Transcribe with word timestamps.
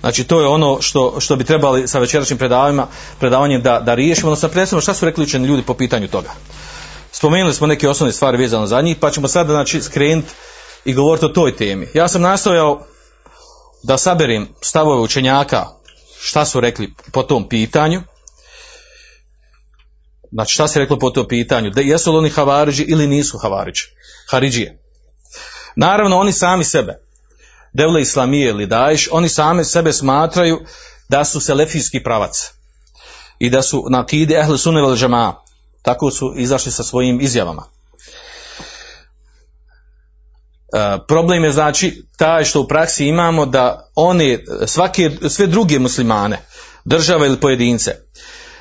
Znači 0.00 0.24
to 0.24 0.40
je 0.40 0.46
ono 0.46 0.78
što, 0.80 1.20
što 1.20 1.36
bi 1.36 1.44
trebali 1.44 1.88
sa 1.88 1.98
večerašnjim 1.98 2.38
predavanjima, 2.38 2.86
predavanjem 3.20 3.62
da, 3.62 3.80
da 3.80 3.94
riješimo, 3.94 4.28
odnosno 4.28 4.48
predstavimo 4.48 4.82
šta 4.82 4.94
su 4.94 5.04
rekli 5.04 5.24
učeni 5.24 5.48
ljudi 5.48 5.62
po 5.62 5.74
pitanju 5.74 6.08
toga. 6.08 6.30
Spomenuli 7.12 7.54
smo 7.54 7.66
neke 7.66 7.88
osnovne 7.88 8.12
stvari 8.12 8.38
vezano 8.38 8.66
za 8.66 8.80
njih, 8.80 8.96
pa 9.00 9.10
ćemo 9.10 9.28
sada 9.28 9.52
znači, 9.52 9.82
skrenuti 9.82 10.28
i 10.84 10.94
govoriti 10.94 11.26
o 11.26 11.28
toj 11.28 11.56
temi. 11.56 11.88
Ja 11.94 12.08
sam 12.08 12.22
nastojao 12.22 12.86
da 13.82 13.98
saberim 13.98 14.48
stavove 14.60 15.00
učenjaka 15.00 15.66
šta 16.20 16.44
su 16.44 16.60
rekli 16.60 16.94
po 17.12 17.22
tom 17.22 17.48
pitanju, 17.48 18.02
znači 20.34 20.54
šta 20.54 20.68
se 20.68 20.78
reklo 20.78 20.98
po 20.98 21.10
tom 21.10 21.28
pitanju, 21.28 21.70
da 21.70 21.80
jesu 21.80 22.12
li 22.12 22.18
oni 22.18 22.30
havariđi 22.30 22.82
ili 22.82 23.06
nisu 23.06 23.38
havariđi, 23.38 23.82
haridžije. 24.30 24.78
Naravno, 25.76 26.16
oni 26.16 26.32
sami 26.32 26.64
sebe, 26.64 26.98
Devle 27.72 28.00
Islamije 28.02 28.50
ili 28.50 28.66
Daješ, 28.66 29.08
oni 29.12 29.28
sami 29.28 29.64
sebe 29.64 29.92
smatraju 29.92 30.60
da 31.08 31.24
su 31.24 31.40
selefijski 31.40 32.02
pravac 32.02 32.50
i 33.38 33.50
da 33.50 33.62
su 33.62 33.84
na 33.90 34.06
kide 34.06 34.34
ehle 34.34 34.58
sunne 34.58 34.96
džemaa. 34.96 35.34
Tako 35.82 36.10
su 36.10 36.34
izašli 36.36 36.72
sa 36.72 36.82
svojim 36.82 37.20
izjavama. 37.20 37.62
E, 40.74 40.98
problem 41.08 41.44
je 41.44 41.52
znači 41.52 42.04
taj 42.16 42.44
što 42.44 42.60
u 42.60 42.68
praksi 42.68 43.06
imamo 43.06 43.46
da 43.46 43.90
oni, 43.94 44.38
svake, 44.66 45.10
sve 45.28 45.46
druge 45.46 45.78
muslimane, 45.78 46.38
države 46.84 47.26
ili 47.26 47.40
pojedince, 47.40 47.90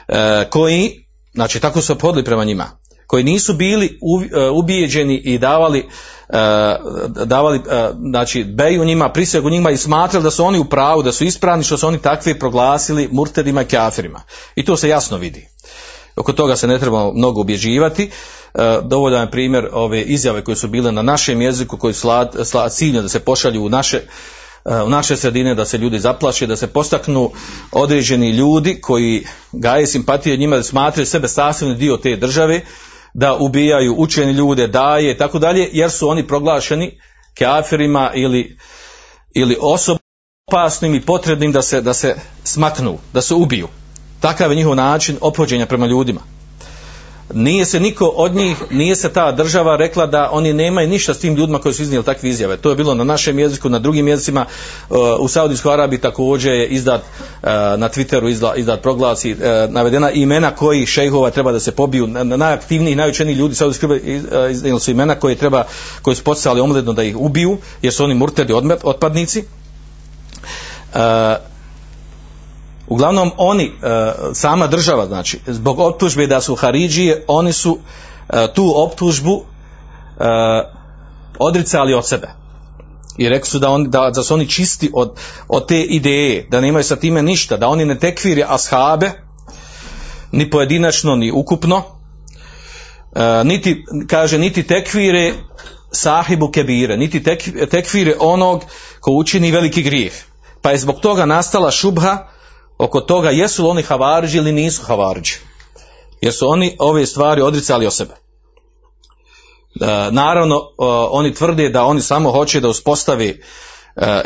e, 0.08 0.50
koji, 0.50 1.03
znači 1.34 1.60
tako 1.60 1.82
su 1.82 1.98
podli 1.98 2.24
prema 2.24 2.44
njima, 2.44 2.72
koji 3.08 3.24
nisu 3.24 3.54
bili 3.54 3.86
e, 3.86 4.50
ubijeđeni 4.50 5.16
i 5.16 5.38
davali 5.38 5.80
e, 5.80 6.76
davali 7.26 7.58
e, 7.58 7.90
znači 8.10 8.44
beju 8.44 8.86
njima, 8.86 9.10
prisegu 9.10 9.50
njima 9.50 9.72
i 9.72 9.78
smatrali 9.78 10.24
da 10.24 10.32
su 10.32 10.46
oni 10.46 10.60
u 10.60 10.66
pravu, 10.66 11.04
da 11.04 11.12
su 11.12 11.24
ispravni 11.24 11.64
što 11.64 11.78
su 11.78 11.88
oni 11.88 11.98
takvi 11.98 12.40
proglasili 12.40 13.10
murtedima 13.12 13.62
i 13.62 13.66
kafirima. 13.66 14.22
I 14.56 14.66
to 14.66 14.78
se 14.78 14.90
jasno 14.90 15.18
vidi. 15.18 15.48
Oko 16.16 16.34
toga 16.34 16.56
se 16.56 16.68
ne 16.68 16.80
treba 16.80 17.12
mnogo 17.14 17.42
ubježivati. 17.42 18.04
E, 18.04 18.80
dovoljan 18.84 19.22
je 19.22 19.32
primjer 19.32 19.70
ove 19.72 20.02
izjave 20.02 20.44
koje 20.44 20.56
su 20.56 20.68
bile 20.68 20.92
na 20.92 21.02
našem 21.02 21.42
jeziku, 21.42 21.78
koji 21.78 21.94
sla, 21.94 22.30
ciljno 22.70 23.02
da 23.02 23.10
se 23.10 23.20
pošalju 23.20 23.66
u 23.66 23.70
naše 23.70 24.02
u 24.86 24.90
naše 24.90 25.18
sredine 25.18 25.56
da 25.56 25.66
se 25.66 25.78
ljudi 25.78 26.00
zaplaše, 26.00 26.48
da 26.48 26.56
se 26.56 26.68
postaknu 26.68 27.32
određeni 27.72 28.30
ljudi 28.30 28.82
koji 28.82 29.26
gaje 29.52 29.88
simpatije 29.88 30.38
njima 30.38 30.56
da 30.56 30.64
smatraju 30.64 31.06
sebe 31.06 31.28
sastavni 31.28 31.76
dio 31.76 31.98
te 31.98 32.16
države, 32.16 32.62
da 33.14 33.36
ubijaju 33.36 33.96
učeni 33.98 34.32
ljude, 34.32 34.68
daje 34.68 35.12
i 35.12 35.18
tako 35.18 35.40
dalje, 35.40 35.70
jer 35.72 35.92
su 35.92 36.10
oni 36.10 36.28
proglašeni 36.28 37.00
kafirima 37.38 38.12
ili, 38.16 38.58
ili 39.36 39.58
opasnim 40.48 40.96
i 40.96 41.02
potrebnim 41.02 41.52
da 41.52 41.62
se, 41.62 41.82
da 41.82 41.94
se 41.94 42.16
smaknu, 42.44 42.98
da 43.14 43.22
se 43.22 43.34
ubiju. 43.34 43.68
Takav 44.20 44.52
je 44.52 44.56
njihov 44.56 44.76
način 44.76 45.18
ophođenja 45.22 45.66
prema 45.66 45.86
ljudima. 45.86 46.22
Nije 47.34 47.66
se 47.66 47.80
niko 47.80 48.06
od 48.06 48.36
njih, 48.36 48.58
nije 48.72 48.96
se 48.96 49.10
ta 49.10 49.32
država 49.32 49.76
rekla 49.78 50.06
da 50.06 50.30
oni 50.32 50.54
nemaju 50.54 50.88
ništa 50.88 51.14
s 51.14 51.20
tim 51.20 51.36
ljudima 51.36 51.60
koji 51.60 51.74
su 51.74 51.82
iznijeli 51.82 52.06
takve 52.06 52.30
izjave. 52.30 52.58
To 52.58 52.70
je 52.70 52.76
bilo 52.76 52.94
na 52.96 53.04
našem 53.04 53.40
jeziku, 53.40 53.70
na 53.70 53.80
drugim 53.80 54.08
jezicima. 54.08 54.46
Uh, 54.90 54.98
U 55.20 55.28
Saudijskoj 55.28 55.74
Arabiji 55.74 56.00
također 56.00 56.54
je 56.54 56.68
izdat 56.68 57.02
uh, 57.02 57.48
na 57.78 57.90
Twitteru 57.90 58.30
izdat, 58.30 58.58
izdat 58.58 58.82
proglasi 58.82 59.32
uh, 59.32 59.38
navedena 59.70 60.12
imena 60.12 60.52
koji 60.56 60.86
šejhova 60.86 61.30
treba 61.32 61.52
da 61.52 61.60
se 61.60 61.72
pobiju. 61.72 62.08
Na- 62.08 62.24
na 62.24 62.38
Najaktivniji, 62.38 62.96
najučeniji 62.96 63.36
ljudi 63.36 63.56
Saudijske 63.56 63.88
iznijeli 64.52 64.80
su 64.80 64.92
imena 64.92 65.16
koje 65.16 65.36
treba, 65.36 65.64
koji 66.02 66.16
su 66.16 66.24
poticali 66.24 66.62
omledno 66.62 66.94
da 66.94 67.04
ih 67.04 67.18
ubiju, 67.18 67.58
jer 67.82 67.94
su 67.94 68.04
oni 68.04 68.14
murtedi 68.14 68.54
otpadnici. 68.84 69.44
Uglavnom 72.88 73.32
oni, 73.38 73.66
e, 73.66 74.12
sama 74.34 74.68
država, 74.68 75.08
znači, 75.08 75.40
zbog 75.48 75.80
optužbe 75.80 76.28
da 76.28 76.42
su 76.42 76.56
Haridžije, 76.56 77.24
oni 77.28 77.54
su 77.54 77.80
e, 78.30 78.48
tu 78.54 78.74
optužbu 78.76 79.42
e, 79.42 80.24
odricali 81.40 81.94
od 81.94 82.08
sebe. 82.08 82.28
I 83.18 83.30
rekli 83.30 83.50
su 83.50 83.60
da, 83.60 83.70
oni, 83.70 83.90
da, 83.90 84.12
da 84.16 84.24
su 84.24 84.34
oni 84.34 84.48
čisti 84.50 84.92
od, 84.94 85.18
od 85.48 85.68
te 85.68 85.82
ideje, 85.82 86.48
da 86.52 86.62
nemaju 86.62 86.84
sa 86.84 86.96
time 86.96 87.22
ništa, 87.22 87.58
da 87.58 87.68
oni 87.68 87.86
ne 87.86 88.00
tekvire 88.00 88.46
ashabe, 88.48 89.12
ni 90.32 90.50
pojedinačno, 90.50 91.16
ni 91.16 91.32
ukupno, 91.32 91.84
niti, 93.44 93.86
kaže, 94.08 94.38
niti 94.38 94.64
tekvire 94.64 95.34
sahibu 95.92 96.52
kebire, 96.52 96.98
niti 96.98 97.24
tek, 97.24 97.70
tekvire 97.70 98.16
onog 98.20 98.64
ko 99.00 99.12
učini 99.12 99.52
veliki 99.52 99.84
grijeh. 99.84 100.14
Pa 100.62 100.72
je 100.72 100.78
zbog 100.78 101.00
toga 101.00 101.26
nastala 101.26 101.72
šubha 101.72 102.33
oko 102.78 103.02
toga 103.02 103.30
jesu 103.30 103.64
li 103.64 103.70
oni 103.70 103.82
havariđi 103.82 104.38
ili 104.38 104.52
nisu 104.52 104.84
havariđi. 104.84 105.34
Jer 106.22 106.34
su 106.34 106.50
oni 106.50 106.76
ove 106.80 107.06
stvari 107.06 107.42
odricali 107.42 107.88
o 107.88 107.92
sebe. 107.92 108.14
E, 109.82 109.86
naravno, 110.12 110.56
e, 110.56 110.62
oni 111.12 111.34
tvrde 111.34 111.70
da 111.70 111.84
oni 111.86 112.02
samo 112.02 112.32
hoće 112.32 112.60
da 112.60 112.70
uspostavi 112.70 113.42
e, 113.96 114.22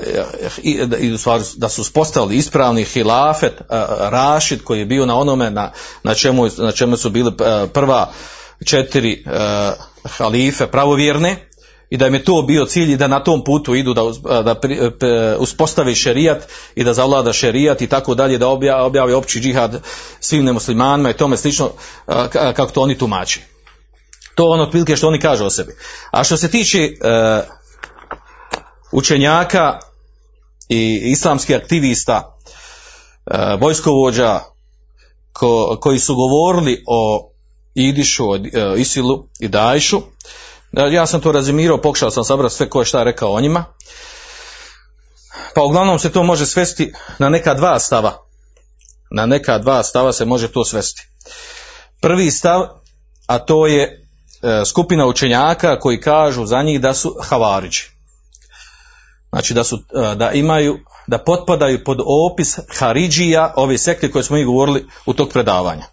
i, 0.63 1.18
stvari 1.18 1.44
da 1.56 1.69
su 1.69 1.81
uspostavili 1.81 2.36
ispravni 2.36 2.84
hilafet, 2.84 3.53
e, 3.62 3.63
Rašid 4.00 4.63
koji 4.63 4.80
je 4.80 4.86
bio 4.86 5.06
na 5.06 5.19
onome 5.19 5.50
na, 5.50 5.72
na, 6.03 6.13
čemu, 6.13 6.47
na 6.57 6.72
čemu 6.72 6.97
su 6.97 7.09
bili 7.09 7.31
e, 7.40 7.68
prva 7.68 8.12
četiri 8.66 9.13
e, 9.13 9.30
halife 10.18 10.68
pravovjerne 10.68 11.47
i 11.90 11.98
da 11.98 12.08
im 12.08 12.14
je 12.14 12.24
to 12.24 12.42
bio 12.42 12.66
cilj 12.66 12.92
i 12.92 12.98
da 12.98 13.08
na 13.08 13.24
tom 13.24 13.44
putu 13.44 13.75
idu 13.75 13.94
da, 13.94 14.02
da 14.44 14.56
pri, 14.56 14.75
e, 14.75 15.36
uspostavi 15.40 15.96
šerijat 15.96 16.48
i 16.75 16.84
da 16.84 16.94
zavlada 16.94 17.34
šerijat 17.34 17.81
i 17.81 17.88
tako 17.88 18.16
dalje, 18.16 18.38
da 18.38 18.48
obja, 18.48 18.84
objavi 18.84 19.14
opći 19.14 19.40
džihad 19.40 19.81
svim 20.20 20.46
nemuslimanima 20.46 21.09
i 21.09 21.18
tome 21.18 21.38
slično 21.38 21.72
ka- 22.08 22.53
kako 22.53 22.72
to 22.72 22.81
oni 22.81 22.98
tumači. 22.98 23.42
To 24.36 24.44
je 24.44 24.53
ono 24.53 24.64
otprilike 24.64 24.96
što 24.96 25.08
oni 25.08 25.20
kažu 25.20 25.46
o 25.46 25.50
sebi. 25.50 25.75
A 26.12 26.24
što 26.24 26.38
se 26.38 26.52
tiče 26.52 26.80
e, 26.80 26.92
učenjaka 28.92 29.80
i 30.69 31.02
islamskih 31.06 31.56
aktivista, 31.56 32.38
e, 33.25 33.58
vojskovođa 33.62 34.40
ko, 35.34 35.78
koji 35.81 36.00
su 36.00 36.16
govorili 36.16 36.84
o 36.88 37.31
Idišu, 37.75 38.30
o 38.30 38.36
e, 38.36 38.42
Isilu 38.78 39.28
i 39.40 39.48
Dajšu, 39.48 40.02
ja 40.85 41.07
sam 41.07 41.21
to 41.21 41.31
razimirao, 41.31 41.81
pokušao 41.81 42.11
sam 42.11 42.23
sabrati 42.23 42.55
sve 42.55 42.69
ko 42.69 42.81
je 42.81 42.85
šta 42.85 43.03
rekao 43.03 43.33
o 43.33 43.41
njima. 43.41 43.65
Pa 45.55 45.63
uglavnom 45.63 45.99
se 45.99 46.11
to 46.11 46.23
može 46.23 46.45
svesti 46.45 46.93
na 47.19 47.29
neka 47.29 47.53
dva 47.53 47.79
stava. 47.79 48.17
Na 49.11 49.25
neka 49.25 49.57
dva 49.57 49.83
stava 49.83 50.13
se 50.13 50.25
može 50.25 50.51
to 50.51 50.65
svesti. 50.65 51.07
Prvi 52.01 52.31
stav, 52.31 52.67
a 53.27 53.39
to 53.39 53.67
je 53.67 53.83
e, 53.83 54.65
skupina 54.65 55.05
učenjaka 55.05 55.79
koji 55.79 56.01
kažu 56.01 56.45
za 56.45 56.61
njih 56.63 56.81
da 56.81 56.94
su 56.94 57.15
havariđi. 57.23 57.83
Znači 59.29 59.53
da 59.53 59.63
su, 59.63 59.75
e, 59.75 60.15
da 60.15 60.31
imaju, 60.31 60.79
da 61.07 61.17
potpadaju 61.17 61.83
pod 61.83 61.99
opis 62.31 62.59
Haridžija, 62.77 63.53
ove 63.55 63.77
sekte 63.77 64.11
koje 64.11 64.23
smo 64.23 64.38
mi 64.38 64.45
govorili 64.45 64.88
u 65.05 65.13
tog 65.13 65.29
predavanja. 65.29 65.85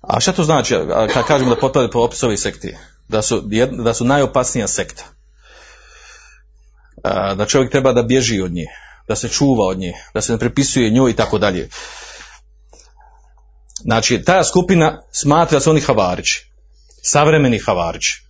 A 0.00 0.20
šta 0.20 0.32
to 0.32 0.44
znači 0.44 0.76
kad 1.14 1.26
kažemo 1.26 1.54
da 1.54 1.60
potpadaju 1.60 1.90
pod 1.90 2.04
opis 2.04 2.22
ove 2.22 2.36
sekte? 2.36 2.78
Da 3.10 3.22
su, 3.22 3.42
da 3.84 3.94
su 3.94 4.04
najopasnija 4.04 4.68
sekta. 4.68 5.04
Da 7.36 7.46
čovjek 7.48 7.70
treba 7.70 7.92
da 7.92 8.02
bježi 8.02 8.40
od 8.40 8.52
nje, 8.52 8.66
da 9.08 9.16
se 9.16 9.28
čuva 9.28 9.66
od 9.66 9.78
nje, 9.78 9.92
da 10.14 10.20
se 10.20 10.32
ne 10.32 10.38
prepisuje 10.38 10.90
njoj 10.90 11.10
i 11.10 11.16
tako 11.16 11.38
dalje. 11.38 11.68
Znači, 13.82 14.22
ta 14.22 14.44
skupina 14.44 15.02
smatra 15.12 15.56
da 15.58 15.60
su 15.60 15.70
oni 15.70 15.80
havarići, 15.80 16.50
savremeni 17.02 17.58
havarići, 17.58 18.22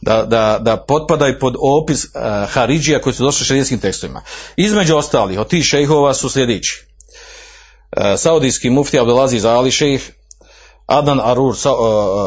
da, 0.00 0.22
da, 0.22 0.58
da 0.60 0.76
potpadaju 0.76 1.38
pod 1.38 1.54
opis 1.60 2.04
uh, 2.04 2.10
Haridžija 2.48 3.00
koji 3.00 3.14
su 3.14 3.24
došli 3.24 3.42
u 3.42 3.46
šarijetskim 3.46 3.80
tekstovima. 3.80 4.22
Između 4.56 4.96
ostalih, 4.96 5.38
od 5.38 5.48
tih 5.48 5.64
šejhova 5.64 6.14
su 6.14 6.30
sljedeći. 6.30 6.86
Uh, 7.96 8.02
Saudijski 8.16 8.70
mufti 8.70 8.98
Abdelaziz 8.98 9.44
Ali 9.44 9.70
šejh, 9.70 10.02
Adnan 10.86 11.20
Arur, 11.20 11.56
sa, 11.56 11.72
uh, 11.72 11.78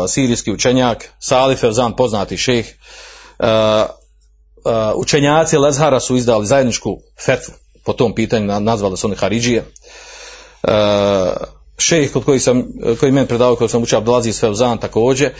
sirijski 0.09 0.51
učenjak, 0.51 1.09
Salif 1.19 1.63
Evzan, 1.63 1.95
poznati 1.95 2.37
šejh, 2.37 2.67
uh, 3.39 3.45
učenjaci 4.95 5.57
Lezhara 5.57 5.99
su 5.99 6.15
izdali 6.15 6.45
zajedničku 6.45 6.97
fetvu 7.25 7.53
po 7.85 7.93
tom 7.93 8.15
pitanju, 8.15 8.45
na- 8.45 8.59
nazvali 8.59 8.97
su 8.97 9.07
oni 9.07 9.15
Haridžije. 9.15 9.65
Šejh 11.77 12.11
kod 12.13 12.25
koji 12.25 12.39
sam, 12.39 12.63
koji 12.99 13.11
meni 13.11 13.27
predavao, 13.27 13.55
kod 13.55 13.71
sam 13.71 13.83
učio 13.83 13.97
Abdelaziz 13.97 14.39
Fevzan 14.39 14.77
također, 14.77 15.31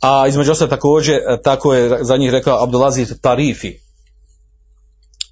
a 0.00 0.26
između 0.28 0.52
ostalih 0.52 0.70
također, 0.70 1.14
e, 1.14 1.42
tako 1.42 1.74
je 1.74 2.04
za 2.04 2.16
njih 2.16 2.30
rekao 2.30 2.62
Abdulaziz 2.62 3.12
Tarifi, 3.20 3.72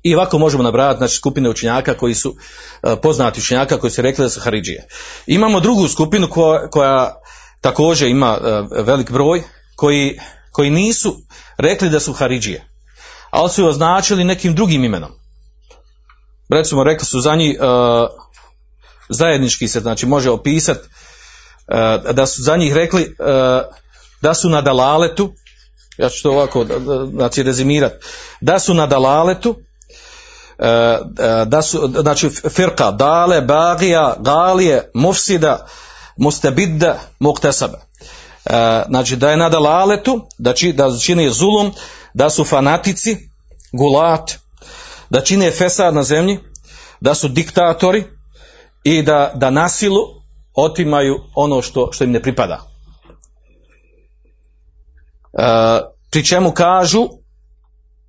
I 0.05 0.15
ovako 0.15 0.39
možemo 0.39 0.63
nabrati 0.63 0.99
znači, 0.99 1.15
skupine 1.15 1.51
učenjaka 1.51 1.95
koji 1.95 2.15
su 2.15 2.37
e, 2.83 2.97
poznati 3.03 3.41
učenjaka 3.41 3.79
koji 3.79 3.91
su 3.91 4.03
rekli 4.03 4.25
da 4.25 4.31
su 4.31 4.41
Haridžije. 4.41 4.87
Imamo 5.27 5.61
drugu 5.61 5.89
skupinu 5.89 6.29
koja, 6.29 6.71
koja 6.71 7.15
također 7.61 8.09
ima 8.09 8.39
e, 8.43 8.83
velik 8.83 9.11
broj 9.11 9.43
koji, 9.77 10.21
koji 10.53 10.71
nisu 10.71 11.17
rekli 11.59 11.89
da 11.91 12.01
su 12.01 12.13
Haridžije, 12.13 12.69
ali 13.31 13.51
su 13.51 13.63
je 13.63 13.69
označili 13.69 14.25
nekim 14.25 14.55
drugim 14.55 14.85
imenom. 14.85 15.11
Recimo 16.51 16.85
rekli 16.85 17.07
su 17.07 17.21
za 17.21 17.37
njih 17.37 17.57
e, 17.61 17.65
zajednički 19.09 19.69
se 19.69 19.81
znači 19.81 20.07
može 20.07 20.31
opisati 20.31 20.89
da 22.13 22.27
su 22.27 22.43
za 22.43 22.57
njih 22.57 22.75
rekli 22.75 23.17
da 24.23 24.35
su 24.35 24.49
na 24.49 24.61
dalaletu 24.61 25.33
ja 25.99 26.09
ću 26.09 26.23
to 26.23 26.31
ovako 26.31 26.67
znači 27.11 27.43
rezimirati 27.43 28.07
da 28.41 28.59
su 28.59 28.75
na 28.75 28.87
dalaletu 28.87 29.57
da 31.47 31.63
su, 31.63 31.93
znači 32.01 32.31
firka, 32.31 32.91
dale, 32.91 33.41
bagija, 33.41 34.17
galije, 34.19 34.91
mufsida, 34.95 35.67
mustabidda, 36.17 36.99
muktesaba. 37.19 37.79
E, 38.45 38.83
znači 38.89 39.17
da 39.17 39.31
je 39.31 39.37
na 39.37 39.49
dalaletu, 39.49 40.27
da, 40.39 40.53
či, 40.53 40.73
da 40.73 40.99
čine 40.99 41.31
zulum, 41.31 41.73
da 42.15 42.31
su 42.31 42.45
fanatici, 42.45 43.17
gulat, 43.73 44.33
da 45.11 45.21
čine 45.21 45.51
fesad 45.51 45.95
na 45.95 46.03
zemlji, 46.03 46.39
da 47.01 47.15
su 47.15 47.29
diktatori 47.29 48.05
i 48.85 49.03
da, 49.03 49.33
da 49.35 49.51
nasilu 49.51 50.01
otimaju 50.55 51.17
ono 51.35 51.63
što, 51.63 51.93
što 51.93 52.05
im 52.05 52.11
ne 52.11 52.23
pripada. 52.23 52.61
Pri 56.11 56.25
čemu 56.25 56.53
kažu 56.53 57.09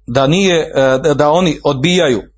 da 0.08 0.28
nije, 0.28 0.72
da 1.16 1.32
oni 1.32 1.60
odbijaju 1.64 2.22
E, 2.22 2.35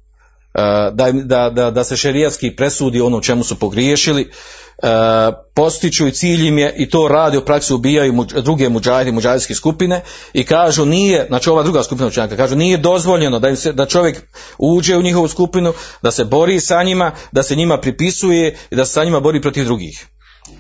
da, 0.92 1.12
da, 1.12 1.50
da, 1.50 1.72
da 1.72 1.84
se 1.84 1.98
šerijatski 1.98 2.56
presudi 2.56 3.02
ono 3.02 3.22
čemu 3.22 3.44
su 3.44 3.60
pogriješili, 3.60 4.22
e, 4.22 4.88
postiću 5.54 6.08
i 6.08 6.12
cilj 6.12 6.48
im 6.48 6.58
je 6.58 6.74
i 6.78 6.90
to 6.90 7.08
radi 7.08 7.38
u 7.38 7.46
praksi 7.46 7.74
ubijaju 7.74 8.26
druge 8.42 8.70
muđahide, 8.70 9.12
muđahidske 9.12 9.56
skupine 9.56 10.02
i 10.34 10.44
kažu 10.44 10.86
nije, 10.86 11.26
znači 11.28 11.50
ova 11.50 11.64
druga 11.64 11.84
skupina 11.84 12.08
učenjaka, 12.08 12.38
kažu 12.38 12.56
nije 12.56 12.78
dozvoljeno 12.78 13.40
da, 13.40 13.50
im 13.50 13.56
se, 13.56 13.74
da 13.74 13.86
čovjek 13.86 14.24
uđe 14.58 14.98
u 14.98 15.02
njihovu 15.02 15.28
skupinu, 15.28 15.74
da 16.02 16.12
se 16.12 16.26
bori 16.26 16.60
sa 16.60 16.84
njima, 16.84 17.12
da 17.32 17.44
se 17.44 17.56
njima 17.56 17.78
pripisuje 17.78 18.58
i 18.72 18.76
da 18.76 18.86
se 18.86 18.92
sa 18.92 19.04
njima 19.04 19.20
bori 19.20 19.42
protiv 19.42 19.66
drugih. 19.66 20.08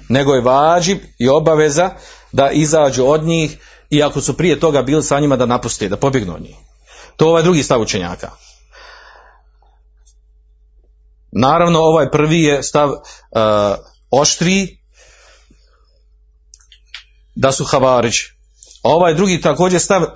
Nego 0.09 0.33
je 0.33 0.41
vađib 0.41 0.97
i 1.19 1.29
obaveza 1.29 1.89
da 2.31 2.51
izađu 2.51 3.05
od 3.05 3.23
njih 3.23 3.57
i 3.89 4.03
ako 4.03 4.21
su 4.21 4.37
prije 4.37 4.59
toga 4.59 4.81
bili 4.81 5.03
sa 5.03 5.19
njima 5.19 5.35
da 5.35 5.45
napuste, 5.45 5.89
da 5.89 5.97
pobjegnu 5.97 6.35
od 6.35 6.41
njih. 6.41 6.55
To 7.15 7.25
je 7.25 7.29
ovaj 7.29 7.43
drugi 7.43 7.63
stav 7.63 7.81
učenjaka. 7.81 8.31
Naravno, 11.39 11.79
ovaj 11.79 12.11
prvi 12.11 12.43
je 12.43 12.63
stav 12.63 12.89
uh, 12.89 12.97
oštri 14.11 14.77
da 17.35 17.51
su 17.51 17.65
havarići. 17.65 18.33
Ovaj 18.83 19.13
drugi 19.13 19.41
također 19.41 19.81
stav 19.81 20.01
uh, 20.01 20.09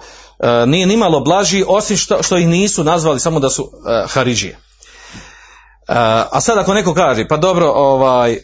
nije 0.68 0.88
nimalo 0.88 1.20
blaži, 1.20 1.64
osim 1.68 1.98
što, 1.98 2.24
što 2.24 2.38
ih 2.38 2.48
nisu 2.48 2.84
nazvali 2.84 3.20
samo 3.20 3.40
da 3.40 3.50
su 3.50 3.64
uh, 3.64 4.12
haridžije. 4.12 4.58
A 6.32 6.42
sad 6.42 6.58
ako 6.58 6.74
neko 6.74 6.94
kaže, 6.94 7.28
pa 7.28 7.38
dobro, 7.38 7.72
ovaj, 7.76 8.38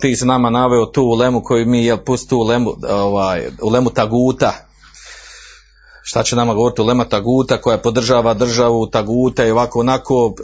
ti 0.00 0.16
se 0.16 0.26
nama 0.26 0.50
naveo 0.50 0.86
tu 0.86 1.02
u 1.02 1.14
lemu 1.14 1.42
koju 1.42 1.66
mi 1.66 1.84
je 1.84 2.04
pusti 2.04 2.28
tu 2.28 2.38
u 2.38 2.42
lemu, 2.42 2.74
ovaj, 2.90 3.48
u 3.62 3.68
lemu 3.68 3.90
taguta, 3.90 4.52
šta 6.02 6.22
će 6.22 6.36
nama 6.36 6.54
govoriti 6.54 6.82
Lema 6.82 7.04
Taguta 7.04 7.60
koja 7.60 7.78
podržava 7.78 8.34
državu 8.34 8.86
Taguta 8.86 9.44
i 9.44 9.50
ovako 9.50 9.80
onako 9.80 10.34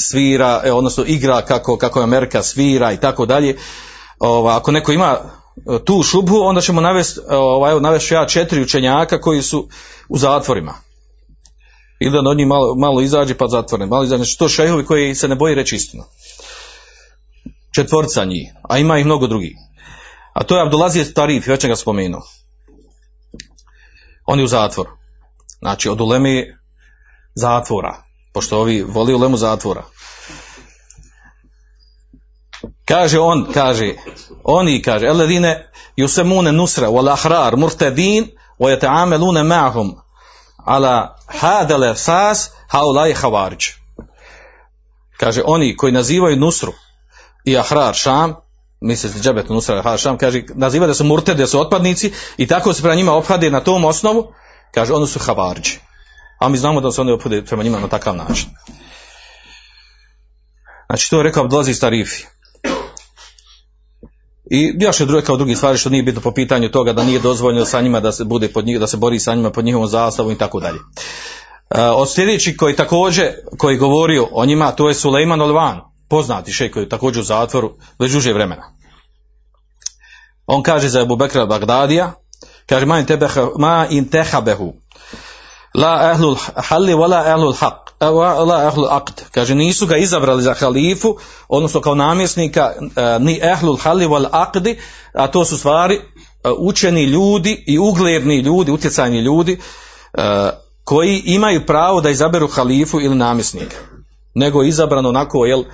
svira, 0.00 0.62
e, 0.64 0.72
odnosno 0.72 1.04
igra 1.06 1.42
kako, 1.42 1.76
kako 1.76 2.00
Amerika 2.00 2.42
svira 2.42 2.92
i 2.92 2.96
tako 2.96 3.26
dalje. 3.26 3.56
Ako 4.48 4.72
neko 4.72 4.92
ima 4.92 5.18
e, 5.56 5.84
tu 5.84 6.02
šubhu, 6.02 6.36
onda 6.36 6.60
ćemo 6.60 6.80
navesti, 6.80 7.20
e, 7.30 7.36
ovaj, 7.36 7.80
navesti 7.80 8.14
ja 8.14 8.26
četiri 8.26 8.62
učenjaka 8.62 9.20
koji 9.20 9.42
su 9.42 9.68
u 10.08 10.18
zatvorima. 10.18 10.74
Ili 12.00 12.12
da 12.12 12.30
od 12.30 12.36
njih 12.36 12.46
malo, 12.46 12.74
malo 12.74 13.00
izađe 13.00 13.34
pa 13.34 13.48
zatvore. 13.48 13.86
Malo 13.86 14.04
izađe. 14.04 14.24
Znači 14.24 14.38
to 14.38 14.48
šehovi 14.48 14.84
koji 14.84 15.14
se 15.14 15.28
ne 15.28 15.34
boji 15.34 15.54
reći 15.54 15.76
istinu. 15.76 16.04
Četvorca 17.74 18.24
njih, 18.24 18.52
a 18.68 18.78
ima 18.78 18.98
ih 18.98 19.04
mnogo 19.04 19.26
drugih. 19.26 19.52
A 20.32 20.44
to 20.44 20.56
je 20.56 20.62
Abdulaziz 20.62 21.14
Tarif, 21.14 21.46
već 21.46 21.66
ga 21.66 21.76
spomenuo. 21.76 22.22
On 24.26 24.38
je 24.38 24.44
u 24.44 24.48
zatvoru. 24.48 24.90
Znači 25.58 25.88
od 25.88 26.00
ulemi 26.00 26.54
zatvora. 27.34 28.02
Pošto 28.34 28.58
ovi 28.60 28.82
voli 28.82 29.14
ulemu 29.14 29.36
zatvora. 29.36 29.82
Kaže 32.84 33.18
on, 33.18 33.46
kaže, 33.54 33.94
oni 34.44 34.82
kaže, 34.82 35.06
eledine 35.06 35.70
yusemune 35.96 36.52
nusra 36.52 36.88
wal 36.88 37.12
ahrar 37.12 37.56
murtadin 37.56 38.26
wa 38.58 38.70
yata'amaluna 38.70 39.42
ma'hum 39.42 39.94
ala 40.64 41.16
hadal 41.26 41.94
sas 41.94 42.50
haulai 42.68 43.14
khawarij. 43.14 43.74
Kaže 45.16 45.42
oni 45.44 45.76
koji 45.76 45.92
nazivaju 45.92 46.36
Nusru 46.36 46.72
i 47.44 47.58
Ahrar 47.58 47.94
Šam, 47.94 48.34
misli 48.80 49.10
se 49.10 49.20
džabet 49.20 49.48
Nusra 49.48 49.78
Ahrar 49.78 49.98
Šam, 49.98 50.18
kaže 50.18 50.42
nazivaju 50.54 50.88
da 50.88 50.94
su 50.94 51.04
murtede, 51.04 51.42
da 51.42 51.46
su 51.46 51.60
otpadnici 51.60 52.12
i 52.36 52.46
tako 52.46 52.72
se 52.72 52.82
prema 52.82 52.94
njima 52.94 53.12
ophade 53.12 53.50
na 53.50 53.60
tom 53.60 53.84
osnovu, 53.84 54.32
Kaže, 54.76 54.92
oni 54.92 55.06
su 55.06 55.18
havarđi. 55.18 55.78
A 56.38 56.48
mi 56.48 56.58
znamo 56.58 56.80
da 56.80 56.92
se 56.92 57.00
oni 57.00 57.12
opode 57.12 57.42
prema 57.44 57.62
njima 57.62 57.80
na 57.80 57.88
takav 57.88 58.16
način. 58.16 58.48
Znači, 60.86 61.10
to 61.10 61.16
je 61.16 61.22
rekao 61.22 61.46
dolazi 61.46 61.70
iz. 61.70 61.78
I 64.50 64.72
još 64.80 65.00
je 65.00 65.06
druge 65.06 65.24
kao 65.24 65.36
drugi 65.36 65.56
stvari 65.56 65.78
što 65.78 65.90
nije 65.90 66.02
bitno 66.02 66.20
po 66.20 66.30
pitanju 66.30 66.68
toga 66.68 66.92
da 66.92 67.04
nije 67.04 67.20
dozvoljeno 67.20 67.64
sa 67.64 67.80
njima 67.80 68.00
da 68.00 68.12
se 68.12 68.24
bude 68.24 68.48
pod 68.48 68.66
njih, 68.66 68.80
da 68.80 68.86
se 68.86 68.96
bori 68.96 69.18
sa 69.18 69.34
njima 69.34 69.50
pod 69.50 69.64
njihovom 69.64 69.88
zastavom 69.88 70.32
i 70.32 70.38
tako 70.38 70.60
dalje. 70.60 70.78
E, 70.78 71.82
od 71.82 72.12
sljedeći 72.12 72.56
koji 72.56 72.76
također, 72.76 73.32
koji 73.58 73.76
govorio 73.76 74.28
o 74.32 74.46
njima, 74.46 74.72
to 74.72 74.88
je 74.88 74.94
Sulejman 74.94 75.40
Olvan, 75.40 75.80
poznati 76.08 76.52
šej 76.52 76.70
koji 76.70 76.84
je 76.84 76.88
također 76.88 77.20
u 77.20 77.24
zatvoru 77.24 77.76
već 77.98 78.12
duže 78.12 78.32
vremena. 78.32 78.72
On 80.46 80.62
kaže 80.62 80.88
za 80.88 81.00
Ebu 81.00 81.16
Bekra 81.16 81.46
Bagdadija, 81.46 82.12
Kaže, 82.66 82.86
ma 82.86 82.98
in, 82.98 83.06
tebe, 83.06 83.28
ma 83.58 83.86
in 83.90 84.08
tehabehu. 84.10 84.74
La 85.74 86.12
ehlul 86.12 86.36
halli, 86.56 86.94
la 86.94 87.22
ehlul 87.30 87.54
haq. 87.54 87.94
La 88.00 88.66
ehlul 88.66 88.90
aqd. 88.90 89.30
Kaže, 89.30 89.54
nisu 89.54 89.86
ga 89.86 89.96
izabrali 89.96 90.42
za 90.42 90.54
halifu, 90.54 91.16
odnosno 91.48 91.80
kao 91.80 91.94
namjesnika, 91.94 92.72
e, 92.74 93.18
ni 93.18 93.38
ehlul 93.42 93.76
halli 93.76 94.06
wal 94.06 94.26
aqdi, 94.32 94.76
a 95.14 95.26
to 95.26 95.44
su 95.44 95.58
stvari 95.58 95.94
e, 95.94 96.00
učeni 96.58 97.04
ljudi 97.04 97.64
i 97.66 97.78
ugledni 97.78 98.40
ljudi, 98.40 98.70
utjecajni 98.70 99.20
ljudi, 99.20 99.58
koji 100.84 101.22
imaju 101.24 101.66
pravo 101.66 102.00
da 102.00 102.10
izaberu 102.10 102.48
halifu 102.48 103.00
ili 103.00 103.14
namjesnika. 103.14 103.76
Nego 104.34 104.62
izabrano 104.62 105.08
onako, 105.08 105.46
jel, 105.46 105.64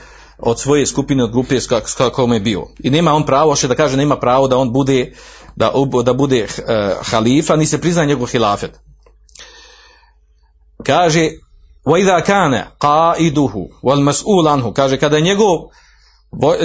od 0.42 0.60
svoje 0.60 0.86
skupine, 0.86 1.24
od 1.24 1.32
grupe 1.32 1.56
kako 1.98 2.34
je 2.34 2.40
bio. 2.40 2.68
I 2.80 2.90
nema 2.90 3.14
on 3.14 3.26
pravo, 3.26 3.56
što 3.56 3.68
da 3.68 3.76
kaže, 3.76 3.98
nema 3.98 4.18
pravo 4.18 4.48
da 4.48 4.58
on 4.58 4.74
bude 4.74 5.14
da, 5.56 5.72
da 6.04 6.14
bude 6.14 6.44
uh, 6.44 7.08
halifa, 7.10 7.56
ni 7.56 7.66
se 7.66 7.82
prizna 7.82 8.06
njegov 8.06 8.28
hilafet. 8.28 8.80
Kaže, 10.84 11.30
وَإِذَا 11.86 12.20
كَانَ 12.20 12.64
قَائِدُهُ 12.80 13.54
وَالْمَسْئُولَ 13.84 14.54
anhu 14.54 14.74
Kaže, 14.74 14.98
kada 14.98 15.18
je 15.18 15.22
njegov, 15.22 15.58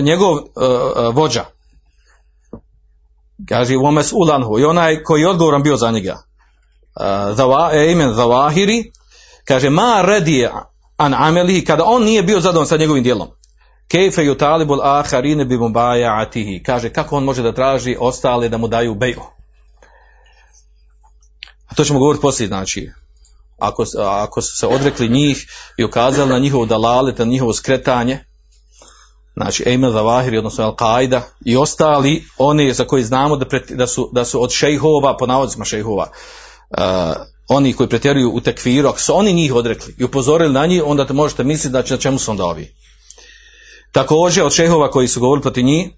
njegov 0.02 0.32
uh, 0.32 1.14
vođa, 1.14 1.44
kaže, 3.48 3.74
وَمَسْئُولَ 3.74 4.34
anhu 4.34 4.58
I 4.58 4.64
onaj 4.64 5.02
koji 5.02 5.20
je 5.20 5.28
odgovoran 5.28 5.62
bio 5.62 5.76
za 5.76 5.90
njega, 5.90 6.16
uh, 7.32 7.90
imen 7.90 8.10
Zawahiri, 8.10 8.92
kaže, 9.44 9.70
ma 9.70 10.02
radije 10.02 10.52
an 10.96 11.14
amelihi, 11.14 11.64
kada 11.64 11.84
on 11.84 12.04
nije 12.04 12.22
bio 12.22 12.40
zadovoljan 12.40 12.68
sa 12.68 12.76
njegovim 12.76 13.02
djelom. 13.02 13.28
Kejfe 13.87 14.23
ju 14.23 14.35
talibul 14.35 14.81
aharine 14.81 15.45
bi 15.45 15.57
mu 15.57 15.71
atihi. 16.21 16.63
Kaže, 16.63 16.89
kako 16.89 17.17
on 17.17 17.23
može 17.23 17.43
da 17.43 17.53
traži 17.53 17.97
ostale 17.99 18.49
da 18.49 18.57
mu 18.57 18.67
daju 18.67 18.95
beju? 18.95 19.21
A 21.67 21.75
to 21.75 21.83
ćemo 21.83 21.99
govoriti 21.99 22.21
poslije, 22.21 22.47
znači, 22.47 22.89
ako, 23.57 23.85
ako 23.97 24.41
su 24.41 24.57
se 24.57 24.67
odrekli 24.67 25.09
njih 25.09 25.47
i 25.77 25.83
ukazali 25.83 26.29
na 26.29 26.39
njihovo 26.39 26.65
dalalet, 26.65 27.17
na 27.17 27.25
njihovo 27.25 27.53
skretanje, 27.53 28.19
znači 29.33 29.63
Emel 29.65 29.91
Zavahiri, 29.91 30.37
odnosno 30.37 30.65
Al-Qaida 30.65 31.21
i 31.45 31.57
ostali, 31.57 32.25
oni 32.37 32.73
za 32.73 32.85
koji 32.85 33.03
znamo 33.03 33.35
da, 33.37 33.45
da, 33.69 33.87
su, 33.87 34.09
da 34.13 34.25
su 34.25 34.43
od 34.43 34.51
šejhova, 34.51 35.17
po 35.17 35.25
navodicima 35.25 35.65
šejhova, 35.65 36.09
uh, 36.69 36.77
oni 37.47 37.73
koji 37.73 37.89
pretjeruju 37.89 38.31
u 38.31 38.41
tekviru, 38.41 38.89
ako 38.89 38.99
su 38.99 39.15
oni 39.15 39.33
njih 39.33 39.53
odrekli 39.53 39.95
i 39.97 40.03
upozorili 40.03 40.53
na 40.53 40.65
njih, 40.65 40.83
onda 40.85 41.13
možete 41.13 41.43
misliti 41.43 41.73
da 41.73 41.83
će 41.83 41.93
na 41.93 41.99
čemu 41.99 42.19
su 42.19 42.31
onda 42.31 42.45
ovi. 42.45 42.73
Također 43.91 44.43
od 44.43 44.53
šehova 44.53 44.91
koji 44.91 45.07
su 45.07 45.19
govorili 45.19 45.41
protiv 45.41 45.65
njih, 45.65 45.89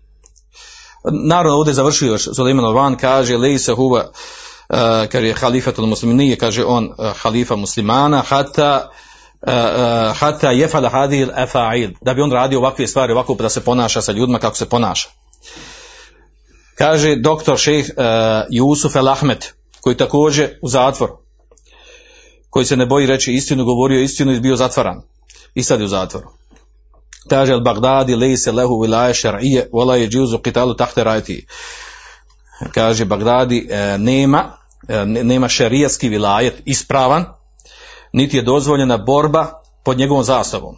naravno 1.03 1.57
ovdje 1.57 1.73
završio 1.73 2.17
Suleiman 2.17 2.65
Alvan, 2.65 2.97
kaže 2.97 3.37
Lejsa 3.37 3.75
huva 3.75 4.11
uh, 4.69 4.77
kaže 5.11 5.27
je 5.27 5.33
halifatul 5.33 5.85
muslimin, 5.85 6.17
nije, 6.17 6.37
kaže 6.37 6.65
on 6.65 6.85
uh, 6.85 7.11
halifa 7.17 7.55
muslimana, 7.55 8.23
hata 8.27 8.89
uh, 9.41 9.53
uh, 9.53 10.17
hata 10.17 10.51
jefala 10.51 10.89
hadil 10.89 11.29
efa'il, 11.37 11.93
da 12.01 12.13
bi 12.13 12.21
on 12.21 12.31
radio 12.31 12.59
ovakve 12.59 12.87
stvari, 12.87 13.13
ovako 13.13 13.35
da 13.35 13.49
se 13.49 13.61
ponaša 13.61 14.01
sa 14.01 14.11
ljudima 14.11 14.39
kako 14.39 14.55
se 14.55 14.69
ponaša. 14.69 15.09
Kaže 16.77 17.15
doktor 17.15 17.57
šejh 17.57 17.89
Jusuf 18.49 18.95
El 18.95 19.09
Ahmed, 19.09 19.45
koji 19.81 19.97
također 19.97 20.59
u 20.61 20.69
zatvor, 20.69 21.09
koji 22.49 22.65
se 22.65 22.77
ne 22.77 22.85
boji 22.85 23.07
reći 23.07 23.33
istinu, 23.33 23.65
govorio 23.65 24.01
istinu 24.01 24.33
i 24.33 24.39
bio 24.39 24.55
zatvaran. 24.55 25.01
I 25.53 25.63
sad 25.63 25.79
je 25.79 25.85
u 25.85 25.87
zatvoru. 25.87 26.38
Kaže 27.29 27.53
al 27.53 27.61
Bagdadi 27.61 28.15
lejse 28.15 28.51
lehu 28.51 28.81
vilaje 28.81 29.13
šar'ije, 29.13 29.69
vola 29.73 29.95
je 29.95 30.07
džuzu 30.09 30.37
qitalu 30.37 30.77
tahte 30.77 31.03
rajti. 31.03 31.45
Kaže 32.71 33.05
Bagdadi 33.05 33.67
e, 33.69 33.97
nema, 33.97 34.57
e, 34.87 35.05
nema 35.05 35.47
šarijatski 35.47 36.09
vilajet 36.09 36.61
ispravan, 36.65 37.25
niti 38.13 38.37
je 38.37 38.43
dozvoljena 38.43 38.97
borba 38.97 39.61
pod 39.83 39.97
njegovom 39.97 40.23
zastavom. 40.23 40.75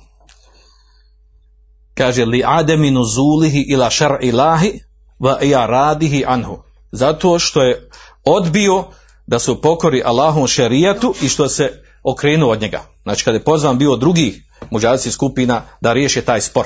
Kaže 1.93 2.25
li 2.25 2.43
ademi 2.45 2.91
nuzulihi 2.91 3.65
ila 3.69 3.89
šar 3.89 4.17
ilahi 4.21 4.79
va 5.19 5.37
ja 5.41 5.65
radihi 5.65 6.23
anhu. 6.27 6.63
Zato 6.91 7.39
što 7.39 7.63
je 7.63 7.89
odbio 8.23 8.83
da 9.27 9.39
se 9.39 9.55
pokori 9.61 10.01
Allahom 10.05 10.47
šerijatu 10.47 11.13
i 11.21 11.29
što 11.29 11.49
se 11.49 11.83
okrenuo 12.03 12.51
od 12.51 12.61
njega. 12.61 12.81
Znači 13.03 13.23
kada 13.23 13.37
je 13.37 13.43
pozvan 13.43 13.77
bio 13.77 13.95
drugih 13.95 14.50
muđadskih 14.69 15.13
skupina 15.13 15.61
da 15.81 15.93
riješe 15.93 16.21
taj 16.21 16.41
spor. 16.41 16.65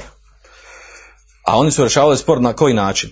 A 1.45 1.57
oni 1.57 1.71
su 1.71 1.81
rješavali 1.81 2.17
spor 2.17 2.41
na 2.41 2.53
koji 2.53 2.73
način? 2.73 3.11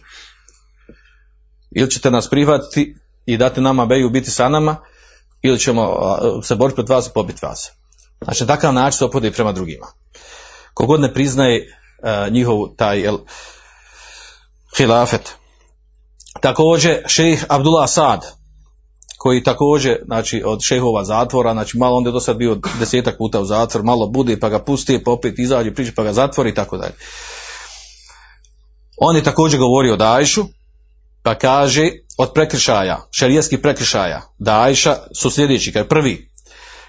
Ili 1.71 1.91
ćete 1.91 2.11
nas 2.11 2.29
prihvatiti 2.29 2.95
i 3.25 3.37
dati 3.37 3.61
nama 3.61 3.85
beju 3.85 4.09
biti 4.09 4.31
sa 4.31 4.49
nama, 4.49 4.77
ili 5.41 5.59
ćemo 5.59 5.97
se 6.43 6.55
boriti 6.55 6.75
protiv 6.75 6.95
vas 6.95 7.07
i 7.07 7.13
pobiti 7.13 7.45
vas. 7.45 7.71
Znači, 8.23 8.47
takav 8.47 8.73
način 8.73 8.97
se 8.97 9.05
opodi 9.05 9.31
prema 9.31 9.51
drugima. 9.51 9.87
Kogod 10.73 11.01
ne 11.01 11.13
priznaje 11.13 11.67
uh, 11.67 12.33
njihov 12.33 12.67
taj 12.77 12.99
jel, 12.99 13.17
hilafet. 14.77 15.33
Također, 16.41 17.03
šejh 17.07 17.45
Abdullah 17.49 17.89
Sad, 17.89 18.42
koji 19.23 19.43
također, 19.43 19.97
znači, 20.05 20.43
od 20.45 20.59
šehova 20.61 21.03
zatvora, 21.03 21.53
znači, 21.53 21.77
malo 21.77 21.97
onda 21.97 22.09
je 22.09 22.11
do 22.11 22.19
sad 22.19 22.37
bio 22.37 22.57
desetak 22.79 23.17
puta 23.17 23.39
u 23.39 23.45
zatvor, 23.45 23.83
malo 23.83 24.07
bude, 24.07 24.39
pa 24.39 24.49
ga 24.49 24.59
pusti, 24.59 25.03
pa 25.03 25.11
opet 25.11 25.39
izađe, 25.39 25.73
priče, 25.73 25.91
pa 25.95 26.03
ga 26.03 26.13
zatvori 26.13 26.49
i 26.49 26.53
tako 26.53 26.77
dalje. 26.77 26.93
On 28.97 29.15
je 29.15 29.23
također 29.23 29.59
govorio 29.59 29.93
o 29.93 29.97
Dajšu, 29.97 30.45
pa 31.21 31.35
kaže, 31.35 31.91
od 32.17 32.33
prekršaja, 32.33 33.07
šarijeskih 33.11 33.59
prekršaja, 33.59 34.21
Dajša 34.39 34.97
su 35.15 35.31
sljedeći, 35.31 35.71
kaže, 35.73 35.87
prvi, 35.87 36.29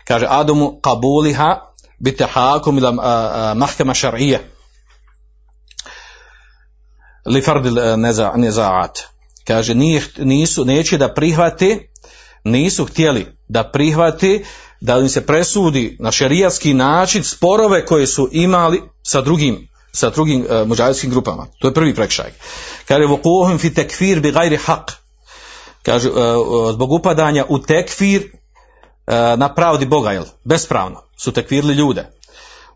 kaže, 0.04 0.26
Adamu 0.28 0.80
kabuliha 0.80 1.60
bitehakum 1.98 2.78
ila 2.78 2.92
mahkema 3.54 3.94
šar'ije 3.94 4.38
li 7.26 7.42
fardil 7.42 7.74
nezaat. 8.36 8.98
Kaže, 9.46 9.74
nisu, 10.18 10.64
neće 10.64 10.98
da 10.98 11.14
prihvate 11.14 11.93
nisu 12.44 12.84
htjeli 12.84 13.26
da 13.48 13.64
prihvati 13.64 14.44
da 14.80 14.98
im 14.98 15.08
se 15.08 15.26
presudi 15.26 15.96
na 16.00 16.12
šerijatski 16.12 16.74
način 16.74 17.24
sporove 17.24 17.86
koje 17.86 18.06
su 18.06 18.28
imali 18.32 18.82
sa 19.02 19.20
drugim 19.20 19.68
sa 19.94 20.10
drugim 20.10 20.40
uh, 20.40 20.68
muđajskim 20.68 21.10
grupama. 21.10 21.46
To 21.58 21.68
je 21.68 21.74
prvi 21.74 21.94
prekršaj. 21.94 22.32
Kaže 22.88 23.06
vukuhum 23.06 23.58
fi 23.58 23.74
tekfir 23.74 24.20
bi 24.20 24.32
gajri 24.32 24.58
haq. 24.66 24.92
Kaže 25.82 26.10
uh, 26.10 26.16
zbog 26.72 26.92
upadanja 26.92 27.44
u 27.48 27.58
tekfir 27.58 28.22
uh, 28.22 29.38
na 29.38 29.54
pravdi 29.54 29.86
Boga, 29.86 30.12
jel? 30.12 30.24
Bespravno 30.44 31.02
su 31.16 31.32
tekfirli 31.32 31.74
ljude. 31.74 32.10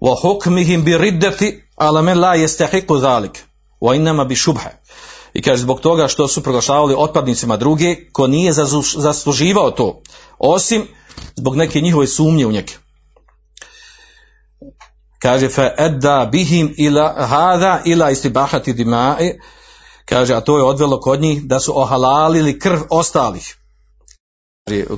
Wa 0.00 0.84
bi 0.84 0.98
riddati 0.98 1.64
ala 1.76 2.02
men 2.02 2.20
la 2.20 2.36
yastahiqu 2.36 3.00
zalik. 3.00 3.44
Wa 3.80 4.24
bi 4.24 4.36
shubha. 4.36 4.70
I 5.32 5.42
kaže 5.42 5.62
zbog 5.62 5.80
toga 5.80 6.08
što 6.08 6.28
su 6.28 6.42
proglašavali 6.42 6.94
otpadnicima 6.98 7.56
druge, 7.56 7.96
ko 8.12 8.26
nije 8.26 8.52
zasluživao 8.96 9.70
to, 9.70 10.02
osim 10.38 10.86
zbog 11.36 11.56
neke 11.56 11.80
njihove 11.80 12.06
sumnje 12.06 12.46
u 12.46 12.52
njeke. 12.52 12.74
Kaže 15.18 15.48
fa 15.48 15.70
edda 15.78 16.28
bihim 16.32 16.74
ila 16.76 17.26
hada 17.26 17.82
ila 17.84 18.10
istibahati 18.10 18.74
dima'i, 18.74 19.40
kaže 20.04 20.34
a 20.34 20.40
to 20.40 20.58
je 20.58 20.64
odvelo 20.64 21.00
kod 21.00 21.20
njih 21.20 21.44
da 21.44 21.60
su 21.60 21.80
ohalalili 21.80 22.58
krv 22.58 22.80
ostalih. 22.90 23.56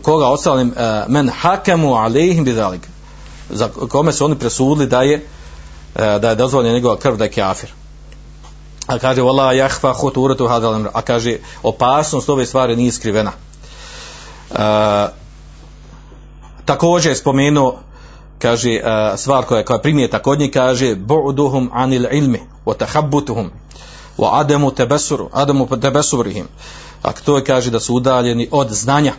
Koga 0.02 0.26
ostalim 0.26 0.74
men 1.08 1.28
hakemu 1.28 1.94
alejhim 1.94 2.44
bidalik. 2.44 2.88
Za 3.50 3.68
kome 3.68 4.12
su 4.12 4.24
oni 4.24 4.38
presudili 4.38 4.86
da 4.86 5.02
je 5.02 5.26
da 5.94 6.28
je 6.28 6.34
dozvoljena 6.34 6.74
njegova 6.74 6.96
krv 6.96 7.16
da 7.16 7.24
je 7.24 7.30
kafir 7.30 7.72
a 8.90 8.98
kaže 8.98 9.22
wala 9.22 9.54
yahfa 9.54 9.94
khuturatu 9.94 10.48
hadal 10.50 10.90
a 10.92 11.02
kaže 11.02 11.38
opasnost 11.62 12.28
ove 12.28 12.46
stvari 12.46 12.76
nije 12.76 12.92
skrivena. 12.92 13.32
Uh, 14.50 14.56
također 16.64 17.12
je 17.12 17.16
spomenuo 17.16 17.78
kaže 18.38 18.80
uh, 18.82 19.18
stvar 19.18 19.44
koja 19.44 19.64
koja 19.64 19.78
primijeta 19.78 20.18
kod 20.18 20.38
njih 20.38 20.50
kaže 20.50 20.96
bu'duhum 20.96 21.68
anil 21.72 22.06
ilmi 22.12 22.40
wa 22.66 22.74
tahabbutuhum 22.76 23.50
wa 24.18 24.28
adamu 24.32 24.70
tabassur 24.70 25.24
adamu 25.32 25.66
tabassurihim 25.80 26.48
a 27.02 27.12
to 27.12 27.36
je 27.36 27.44
kaže 27.44 27.70
da 27.70 27.80
su 27.80 27.94
udaljeni 27.94 28.48
od 28.50 28.70
znanja 28.70 29.12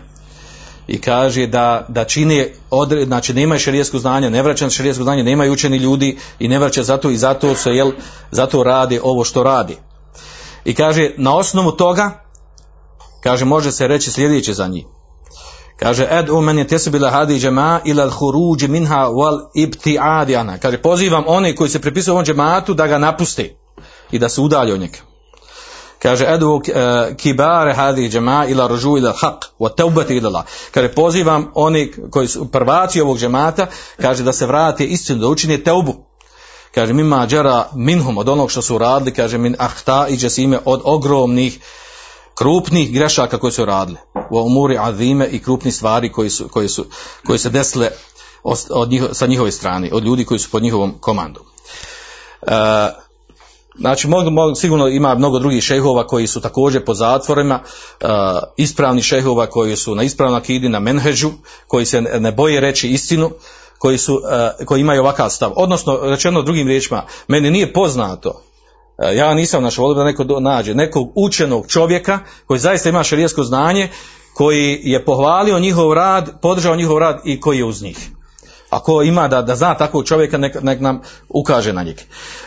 i 0.88 1.02
kaže 1.02 1.48
da, 1.48 1.86
da 1.88 2.04
čini 2.04 2.46
odred, 2.70 3.08
znači 3.08 3.34
nemaju 3.34 3.60
šerijesko 3.60 4.00
znanje, 4.00 4.30
ne 4.30 4.42
vraća 4.42 4.70
šerijesko 4.70 5.04
znanje, 5.04 5.24
nemaju 5.24 5.54
učeni 5.54 5.78
ljudi 5.78 6.18
i 6.40 6.48
ne 6.48 6.60
vraća 6.60 6.84
zato 6.84 7.10
i 7.10 7.18
zato 7.18 7.56
se 7.56 7.70
jel, 7.70 7.92
zato 8.32 8.64
radi 8.64 9.00
ovo 9.04 9.24
što 9.24 9.44
radi. 9.44 9.78
I 10.66 10.76
kaže 10.76 11.12
na 11.18 11.36
osnovu 11.36 11.72
toga 11.72 12.24
kaže 13.24 13.46
može 13.46 13.72
se 13.72 13.88
reći 13.88 14.12
sljedeće 14.12 14.54
za 14.54 14.68
njih. 14.68 14.86
Kaže 15.80 16.08
ed 16.10 16.30
u 16.30 16.42
meni 16.42 16.68
tesbila 16.68 17.10
hadi 17.10 17.40
džema 17.40 17.80
ila 17.86 18.04
al-khuruj 18.04 18.68
minha 18.68 19.08
wal 19.08 19.40
ibti'ad 19.56 20.40
ana. 20.40 20.58
Kaže 20.58 20.78
pozivam 20.78 21.24
one 21.28 21.56
koji 21.56 21.70
se 21.70 21.82
pripisuju 21.82 22.14
ovom 22.14 22.26
džematu 22.26 22.74
da 22.74 22.88
ga 22.88 22.98
napuste 22.98 23.56
i 24.12 24.20
da 24.20 24.30
se 24.30 24.42
udalje 24.42 24.74
od 24.74 24.80
njega 24.80 25.11
kaže 26.02 26.26
edu 26.34 26.50
uh, 26.50 26.62
kibare 27.18 27.74
hadi 27.74 28.10
džema 28.10 28.46
ila 28.50 28.68
ružu 28.68 28.98
ila 28.98 29.14
haq 29.14 29.46
wa 29.60 29.76
taubati 29.76 30.16
ila 30.16 30.30
Allah. 30.30 30.46
Kaže 30.72 30.90
pozivam 30.90 31.52
oni 31.54 31.92
koji 32.12 32.28
su 32.28 32.52
prvaci 32.52 33.02
ovog 33.02 33.18
džemata, 33.18 33.68
kaže 34.02 34.24
da 34.24 34.34
se 34.34 34.46
vrate 34.46 34.86
istinu, 34.86 35.20
da 35.20 35.28
učine 35.28 35.64
teubu. 35.64 35.96
Kaže 36.76 36.94
mima 36.94 37.28
džera 37.28 37.68
minhum 37.76 38.18
od 38.18 38.30
onog 38.30 38.52
što 38.52 38.62
su 38.62 38.78
radili, 38.78 39.14
kaže 39.14 39.38
min 39.38 39.56
ahta 39.60 40.08
i 40.10 40.18
džesime 40.18 40.60
od 40.66 40.82
ogromnih 40.84 41.60
krupnih 42.36 42.94
grešaka 42.94 43.38
koje 43.38 43.52
su 43.52 43.66
radili. 43.66 43.98
U 44.30 44.40
umuri 44.40 44.78
azime 44.80 45.28
i 45.28 45.40
krupnih 45.40 45.76
stvari 45.76 46.12
koji 46.12 46.30
su, 46.30 46.48
koji 46.48 46.70
su, 46.70 46.86
koji 47.26 47.40
se 47.40 47.50
desile 47.50 47.90
od 48.70 48.90
njiho, 48.90 49.14
sa 49.14 49.28
njihove 49.28 49.52
strane, 49.52 49.90
od 49.94 50.04
ljudi 50.04 50.26
koji 50.26 50.40
su 50.40 50.52
pod 50.52 50.64
njihovom 50.64 50.94
komandom. 51.00 51.44
Uh, 52.42 52.52
Znači, 53.76 54.08
sigurno 54.56 54.88
ima 54.88 55.16
mnogo 55.16 55.40
drugih 55.40 55.64
šehova 55.64 56.08
koji 56.08 56.28
su 56.28 56.42
također 56.42 56.86
po 56.86 56.94
zatvorima, 56.94 57.60
uh, 57.64 58.10
ispravni 58.58 59.02
šehova 59.02 59.48
koji 59.48 59.76
su 59.76 59.96
na 59.96 60.04
ispravnom 60.04 60.40
akidi, 60.40 60.70
na 60.70 60.80
menheđu, 60.80 61.32
koji 61.68 61.86
se 61.86 62.02
ne 62.02 62.32
boje 62.32 62.60
reći 62.60 62.90
istinu, 62.90 63.32
koji, 63.78 63.98
su, 63.98 64.16
uh, 64.16 64.66
koji 64.66 64.82
imaju 64.82 65.02
ovakav 65.02 65.30
stav. 65.30 65.52
Odnosno, 65.56 66.00
rečeno 66.04 66.42
drugim 66.42 66.68
riječima, 66.68 67.04
meni 67.28 67.52
nije 67.52 67.74
poznato, 67.74 68.30
uh, 68.30 69.16
ja 69.16 69.34
nisam 69.34 69.64
našao, 69.64 69.86
volio 69.86 70.04
da 70.04 70.04
neko 70.04 70.24
nađe, 70.24 70.76
nekog 70.76 71.12
učenog 71.16 71.68
čovjeka 71.68 72.20
koji 72.46 72.60
zaista 72.60 72.90
ima 72.90 73.04
šarijesko 73.04 73.44
znanje, 73.44 73.90
koji 74.34 74.80
je 74.84 75.06
pohvalio 75.06 75.60
njihov 75.60 75.94
rad, 75.94 76.42
podržao 76.42 76.76
njihov 76.76 76.98
rad 76.98 77.22
i 77.26 77.40
koji 77.40 77.58
je 77.58 77.66
uz 77.66 77.82
njih. 77.82 78.12
Ako 78.72 79.02
ima 79.02 79.28
da, 79.28 79.42
da 79.42 79.56
zna 79.56 79.74
takvog 79.78 80.06
čovjeka, 80.06 80.38
nek, 80.38 80.62
nek 80.62 80.80
nam 80.80 81.02
ukaže 81.30 81.74
na 81.74 81.84
njega. 81.84 82.02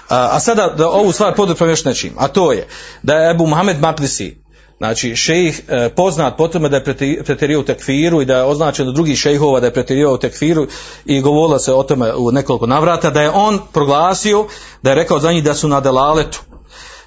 A, 0.09 0.29
a 0.33 0.41
sada 0.41 0.69
da 0.69 0.89
ovu 0.89 1.13
stvar 1.13 1.35
poduprem 1.35 1.71
još 1.71 1.85
nečim, 1.85 2.13
a 2.19 2.29
to 2.29 2.53
je 2.53 2.67
da 3.03 3.15
je 3.15 3.31
Ebu 3.31 3.47
Mohamed 3.47 3.81
Maklisi, 3.81 4.45
znači 4.79 5.17
šejih 5.17 5.63
e, 5.69 5.89
poznat 5.89 6.37
po 6.37 6.49
tome 6.49 6.69
da 6.69 6.77
je 6.77 6.85
pretjerio 7.25 7.61
u 7.61 7.63
tekfiru 7.63 8.23
i 8.23 8.25
da 8.25 8.37
je 8.37 8.43
označen 8.43 8.89
od 8.89 8.95
drugih 8.95 9.19
šejhova 9.19 9.61
da 9.61 9.67
je 9.67 9.73
pretjerio 9.73 10.15
u 10.15 10.19
tekfiru 10.19 10.67
i 11.05 11.21
govorilo 11.21 11.59
se 11.59 11.73
o 11.73 11.83
tome 11.83 12.15
u 12.15 12.33
nekoliko 12.33 12.67
navrata, 12.67 13.11
da 13.11 13.23
je 13.23 13.31
on 13.31 13.61
proglasio, 13.73 14.47
da 14.83 14.91
je 14.91 14.95
rekao 14.95 15.19
za 15.19 15.33
njih 15.33 15.45
da 15.45 15.55
su 15.55 15.69
na 15.69 15.81
delaletu 15.81 16.41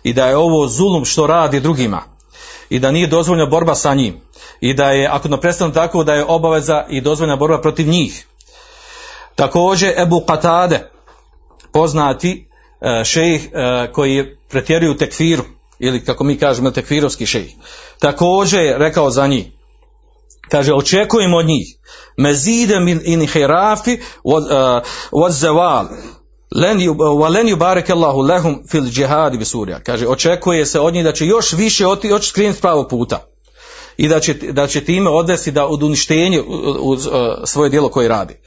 i 0.04 0.14
da 0.14 0.28
je 0.28 0.38
ovo 0.38 0.68
zulum 0.68 1.06
što 1.06 1.28
radi 1.28 1.60
drugima 1.60 2.02
i 2.70 2.80
da 2.80 2.92
nije 2.92 3.08
dozvoljena 3.08 3.50
borba 3.50 3.76
sa 3.76 3.94
njim 3.94 4.22
i 4.62 4.74
da 4.74 4.92
je, 4.92 5.08
ako 5.08 5.28
ne 5.28 5.42
prestanu 5.42 5.74
tako, 5.74 6.04
da 6.04 6.14
je 6.14 6.26
obaveza 6.26 6.86
i 6.90 7.02
dozvoljena 7.02 7.36
borba 7.36 7.62
protiv 7.62 7.88
njih 7.88 8.28
Također 9.38 9.94
Ebu 10.01 10.24
Katade, 10.27 10.89
poznati 11.72 12.48
uh, 12.82 13.06
šejh 13.06 13.41
uh, 13.41 13.94
koji 13.94 14.15
je 14.15 14.38
pretjerio 14.50 14.91
u 14.91 14.98
tekfiru, 14.98 15.44
ili 15.79 16.06
kako 16.06 16.24
mi 16.24 16.38
kažemo 16.38 16.72
tekfirovski 16.72 17.25
šejh. 17.25 17.51
Također 18.00 18.60
je 18.60 18.77
rekao 18.77 19.12
za 19.12 19.27
njih, 19.27 19.46
kaže 20.50 20.74
očekujem 20.74 21.34
od 21.34 21.46
njih 21.46 21.67
mezide 22.17 22.79
min 22.79 23.01
inhirafi 23.06 23.98
od 25.12 25.32
zeval 25.32 25.88
len 26.56 26.82
ju, 26.82 26.94
wa 26.94 27.29
len 27.29 27.48
yubarak 27.48 27.91
Allahu 27.91 28.22
lahum 28.22 28.63
fil 28.72 28.86
jihad 28.86 29.38
bi 29.38 29.46
Surija. 29.46 29.79
Kaže 29.79 30.08
očekuje 30.08 30.65
se 30.65 30.79
od 30.79 30.94
njih 30.94 31.03
da 31.03 31.12
će 31.12 31.25
još 31.25 31.53
više 31.53 31.88
oti 31.88 32.13
oči 32.13 32.29
skrenuti 32.29 32.58
s 32.58 32.62
pravog 32.62 32.89
puta. 32.89 33.27
I 33.98 34.08
da 34.08 34.20
će, 34.20 34.34
da 34.34 34.67
će 34.67 34.86
time 34.86 35.10
odvesti 35.10 35.51
da 35.51 35.65
od 35.65 35.84
uništenja 35.84 36.41
uz 36.79 37.06
uh, 37.06 37.13
svoje 37.46 37.70
djelo 37.70 37.89
koje 37.89 38.08
radi. 38.08 38.39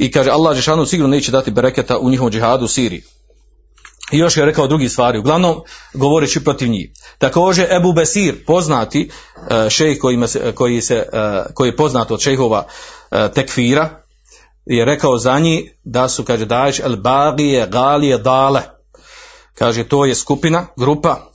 I 0.00 0.10
kaže 0.10 0.30
Allah 0.30 0.56
Žešanu 0.56 0.86
sigurno 0.86 1.16
neće 1.16 1.32
dati 1.32 1.50
bereketa 1.50 1.98
u 1.98 2.10
njihovom 2.10 2.32
džihadu 2.32 2.64
u 2.64 2.68
Siriji. 2.68 3.02
I 4.12 4.18
još 4.18 4.36
je 4.36 4.44
rekao 4.44 4.66
drugi 4.66 4.88
stvari, 4.88 5.18
uglavnom 5.18 5.60
govoreći 5.94 6.44
protiv 6.44 6.68
njih. 6.68 6.90
Također 7.18 7.66
Ebu 7.72 7.92
Besir, 7.92 8.44
poznati 8.46 9.10
uh, 9.36 9.68
šejh 9.68 9.98
kojima 9.98 10.26
se, 10.26 10.52
koji, 10.54 10.80
se, 10.82 11.08
uh, 11.12 11.54
koji 11.54 11.68
je 11.68 11.76
poznat 11.76 12.10
od 12.10 12.20
šejhova 12.20 12.66
uh, 12.66 13.18
tekfira, 13.34 14.02
je 14.66 14.84
rekao 14.84 15.18
za 15.18 15.38
njih 15.38 15.70
da 15.84 16.08
su, 16.08 16.24
kaže, 16.24 16.44
daješ 16.44 16.78
el 16.78 16.96
bagije, 16.96 17.66
galije, 17.66 18.18
dale. 18.18 18.62
Kaže, 19.54 19.84
to 19.84 20.04
je 20.04 20.14
skupina, 20.14 20.66
grupa 20.76 21.30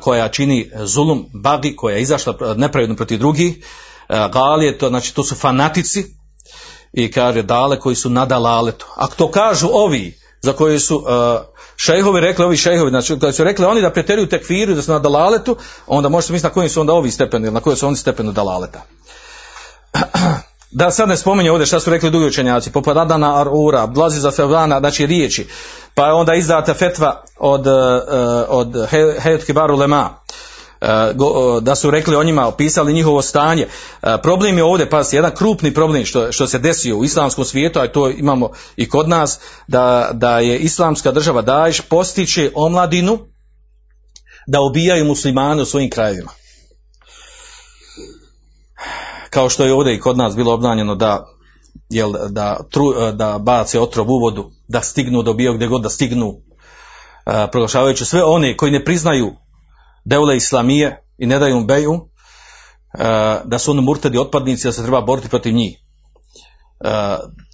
koja 0.00 0.28
čini 0.28 0.70
zulum, 0.84 1.26
bagi, 1.34 1.76
koja 1.76 1.96
je 1.96 2.02
izašla 2.02 2.54
nepravedno 2.56 2.96
protiv 2.96 3.18
drugih. 3.18 3.64
Galije, 4.08 4.78
to, 4.78 4.88
znači, 4.88 5.14
to 5.14 5.24
su 5.24 5.34
fanatici 5.34 6.04
i 6.92 7.10
kaže, 7.10 7.42
dale 7.42 7.80
koji 7.80 7.96
su 7.96 8.10
na 8.10 8.26
dalaletu. 8.26 8.86
Ako 8.94 9.14
to 9.14 9.30
kažu 9.30 9.68
ovi, 9.72 10.20
za 10.42 10.52
koji 10.52 10.78
su 10.78 10.96
uh, 10.96 11.04
šejhovi 11.76 12.20
rekli, 12.20 12.44
ovi 12.44 12.56
šejhovi, 12.56 12.90
znači 12.90 13.18
kada 13.20 13.32
su 13.32 13.44
rekli 13.44 13.64
oni 13.64 13.80
da 13.80 13.90
preteruju 13.90 14.28
tekfiru, 14.28 14.74
da 14.74 14.82
su 14.82 14.92
na 14.92 14.98
dalaletu, 14.98 15.56
onda 15.86 16.08
možete 16.08 16.32
misliti 16.32 16.50
na 16.50 16.54
kojim 16.54 16.70
su 16.70 16.80
onda 16.80 16.92
ovi 16.92 17.10
stepeni, 17.10 17.50
na 17.50 17.60
kojim 17.60 17.76
su 17.76 17.86
oni 17.86 17.96
stepenu 17.96 18.32
dalaleta. 18.32 18.82
da 20.70 20.90
sad 20.90 21.08
ne 21.08 21.16
spominje 21.16 21.50
ovdje 21.50 21.66
šta 21.66 21.80
su 21.80 21.90
rekli 21.90 22.10
drugi 22.10 22.26
učenjaci, 22.26 22.72
poput 22.72 22.96
Adana 22.96 23.40
Arura, 23.40 23.86
Blazi 23.86 24.20
za 24.20 24.30
Fevana, 24.30 24.78
znači 24.78 25.06
riječi, 25.06 25.48
pa 25.94 26.06
je 26.06 26.12
onda 26.12 26.34
izdata 26.34 26.74
fetva 26.74 27.22
od, 27.38 27.66
uh, 27.66 27.72
od 28.48 28.86
Hejot 29.20 29.44
Kibaru 29.44 29.76
Lema, 29.76 30.20
da 31.62 31.74
su 31.74 31.90
rekli 31.90 32.16
o 32.16 32.24
njima, 32.24 32.46
opisali 32.46 32.92
njihovo 32.92 33.22
stanje. 33.22 33.66
Uh, 33.66 34.08
problem 34.22 34.58
je 34.58 34.64
ovdje, 34.64 34.90
pa 34.90 35.02
jedan 35.12 35.34
krupni 35.34 35.74
problem 35.74 36.04
što, 36.04 36.32
što 36.32 36.46
se 36.46 36.58
desio 36.58 36.96
u 36.96 37.04
islamskom 37.04 37.44
svijetu, 37.44 37.78
a 37.78 37.88
to 37.88 38.10
imamo 38.10 38.50
i 38.76 38.88
kod 38.88 39.08
nas, 39.08 39.40
da, 39.68 40.10
da 40.12 40.38
je 40.38 40.58
islamska 40.58 41.12
država 41.12 41.42
Daješ 41.42 41.80
postiče 41.80 42.50
omladinu 42.54 43.18
da 44.46 44.60
ubijaju 44.60 45.04
muslimane 45.04 45.62
u 45.62 45.66
svojim 45.66 45.90
krajevima 45.90 46.30
kao 49.30 49.48
što 49.48 49.64
je 49.64 49.72
ovdje 49.72 49.94
i 49.94 50.00
kod 50.00 50.16
nas 50.16 50.36
bilo 50.36 50.54
obnanjeno 50.54 50.94
da 50.94 51.26
jel, 51.88 52.12
da, 52.28 52.58
tru, 52.70 53.12
da 53.12 53.38
bace 53.38 53.80
otrov 53.80 54.10
u 54.10 54.18
vodu, 54.18 54.50
da 54.68 54.82
stignu 54.82 55.22
do 55.22 55.34
bio 55.34 55.54
gdje 55.54 55.66
god 55.66 55.82
da 55.82 55.88
stignu, 55.88 56.34
proglašavajući 57.52 58.04
sve 58.04 58.24
one 58.24 58.56
koji 58.56 58.72
ne 58.72 58.84
priznaju 58.84 59.32
deule 60.04 60.36
islamije 60.36 61.04
i 61.18 61.26
ne 61.26 61.38
daju 61.38 61.64
beju, 61.64 61.92
uh, 61.92 62.00
da 63.44 63.58
su 63.58 63.70
oni 63.70 63.80
murtedi 63.80 64.18
otpadnici, 64.18 64.68
da 64.68 64.72
se 64.72 64.82
treba 64.82 65.00
boriti 65.00 65.28
protiv 65.28 65.54
njih. 65.54 65.78
Uh, 66.80 66.90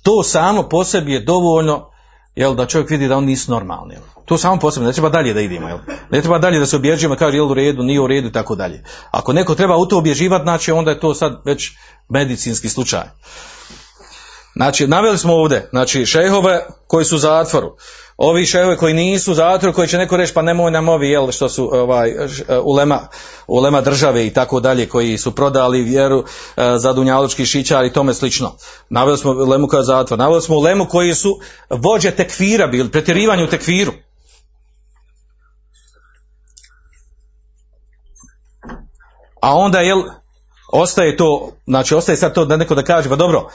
to 0.03 0.23
samo 0.23 0.69
po 0.69 0.85
sebi 0.85 1.13
je 1.13 1.21
dovoljno 1.21 1.91
jel, 2.37 2.55
da 2.55 2.67
čovjek 2.67 2.91
vidi 2.91 3.09
da 3.09 3.17
oni 3.17 3.27
nisu 3.27 3.51
normalni. 3.51 3.95
Jel. 3.95 4.03
To 4.25 4.39
samo 4.39 4.61
posebno, 4.61 4.87
ne 4.87 4.93
treba 4.93 5.09
dalje 5.09 5.35
da 5.35 5.41
idemo. 5.41 5.69
Jel. 5.69 5.79
Ne 6.11 6.21
treba 6.21 6.39
dalje 6.39 6.59
da 6.59 6.67
se 6.67 6.77
obježimo, 6.77 7.17
kaže 7.17 7.37
jel 7.37 7.51
u 7.51 7.55
redu, 7.55 7.83
nije 7.83 8.01
u 8.01 8.07
redu 8.07 8.29
i 8.29 8.33
tako 8.33 8.55
dalje. 8.55 8.85
Ako 9.11 9.33
neko 9.33 9.55
treba 9.55 9.77
u 9.77 9.87
to 9.87 9.99
obježivati, 9.99 10.43
znači 10.43 10.73
onda 10.73 10.91
je 10.91 11.01
to 11.01 11.15
sad 11.15 11.43
već 11.45 11.71
medicinski 12.09 12.69
slučaj. 12.69 13.05
Znači, 14.57 14.87
naveli 14.87 15.19
smo 15.19 15.35
ovdje, 15.35 15.69
znači, 15.71 16.07
šejhove 16.07 16.67
koji 16.87 17.05
su 17.05 17.17
u 17.17 17.19
zatvoru, 17.19 17.77
ovi 18.17 18.47
šejhove 18.47 18.77
koji 18.77 18.95
nisu 18.95 19.33
u 19.33 19.35
zatvoru, 19.35 19.75
koji 19.75 19.89
će 19.89 19.99
neko 19.99 20.17
reći, 20.17 20.35
pa 20.35 20.43
nemoj 20.43 20.71
nam 20.71 20.89
ovi, 20.89 21.09
jel, 21.09 21.31
što 21.31 21.49
su 21.49 21.71
ovaj, 21.73 22.13
ulema, 22.63 23.09
ulema 23.47 23.81
države 23.81 24.27
i 24.27 24.31
tako 24.31 24.61
dalje, 24.61 24.89
koji 24.89 25.19
su 25.19 25.35
prodali 25.35 25.83
vjeru 25.83 26.25
e, 26.57 26.79
za 26.79 26.93
dunjalučki 26.93 27.47
šićar 27.47 27.85
i 27.85 27.93
tome 27.93 28.15
slično. 28.15 28.53
Naveli 28.89 29.19
smo 29.19 29.31
ulemu 29.31 29.69
je 29.73 29.83
zatvor, 29.83 30.19
naveli 30.19 30.43
smo 30.43 30.57
ulemu 30.57 30.87
koji 30.87 31.15
su 31.15 31.41
vođe 31.71 32.11
tekfira 32.11 32.67
bili, 32.67 32.91
pretjerivanje 32.91 33.45
u 33.45 33.51
tekfiru. 33.51 33.93
A 39.41 39.55
onda, 39.55 39.81
jel, 39.81 40.03
ostaje 40.73 41.17
to, 41.17 41.53
znači 41.67 41.95
ostaje 41.95 42.17
sad 42.17 42.35
to 42.35 42.45
da 42.45 42.57
neko 42.57 42.75
da 42.75 42.83
kaže, 42.83 43.09
pa 43.09 43.17
dobro, 43.17 43.49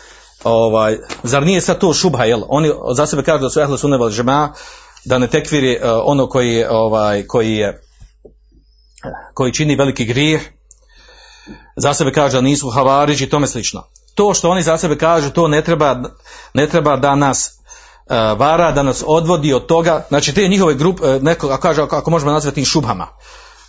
ovaj, 0.43 0.97
zar 1.23 1.43
nije 1.43 1.61
sad 1.61 1.79
to 1.79 1.93
šubha, 1.93 2.23
jel? 2.23 2.41
Oni 2.47 2.71
za 2.95 3.05
sebe 3.05 3.23
kažu 3.23 3.43
da 3.43 3.49
su 3.49 3.59
ehle 3.59 3.77
sunne 3.77 3.97
da 5.05 5.17
ne 5.17 5.27
tekviri 5.27 5.77
uh, 5.77 5.83
ono 6.03 6.27
koji 6.27 6.53
je, 6.53 6.69
ovaj, 6.69 7.27
koji 7.27 7.55
je, 7.55 7.81
koji 9.33 9.53
čini 9.53 9.75
veliki 9.75 10.05
grijeh, 10.05 10.41
za 11.75 11.93
sebe 11.93 12.11
kažu 12.11 12.37
da 12.37 12.41
nisu 12.41 12.69
havariđi 12.69 13.23
i 13.23 13.29
tome 13.29 13.47
slično. 13.47 13.83
To 14.15 14.33
što 14.33 14.49
oni 14.49 14.61
za 14.61 14.77
sebe 14.77 14.97
kažu, 14.97 15.29
to 15.29 15.47
ne 15.47 15.61
treba, 15.61 15.95
ne 16.53 16.67
treba 16.67 16.97
da 16.97 17.15
nas 17.15 17.49
uh, 17.49 18.39
vara, 18.39 18.71
da 18.71 18.83
nas 18.83 19.03
odvodi 19.07 19.53
od 19.53 19.65
toga, 19.65 20.05
znači 20.09 20.33
te 20.33 20.47
njihove 20.47 20.73
grupe, 20.73 21.03
uh, 21.03 21.21
neko, 21.21 21.47
ako, 21.47 21.61
kaže, 21.61 21.81
ako, 21.81 21.95
ako 21.95 22.11
možemo 22.11 22.31
nazvati 22.31 22.55
tim 22.55 22.65
šubhama, 22.65 23.07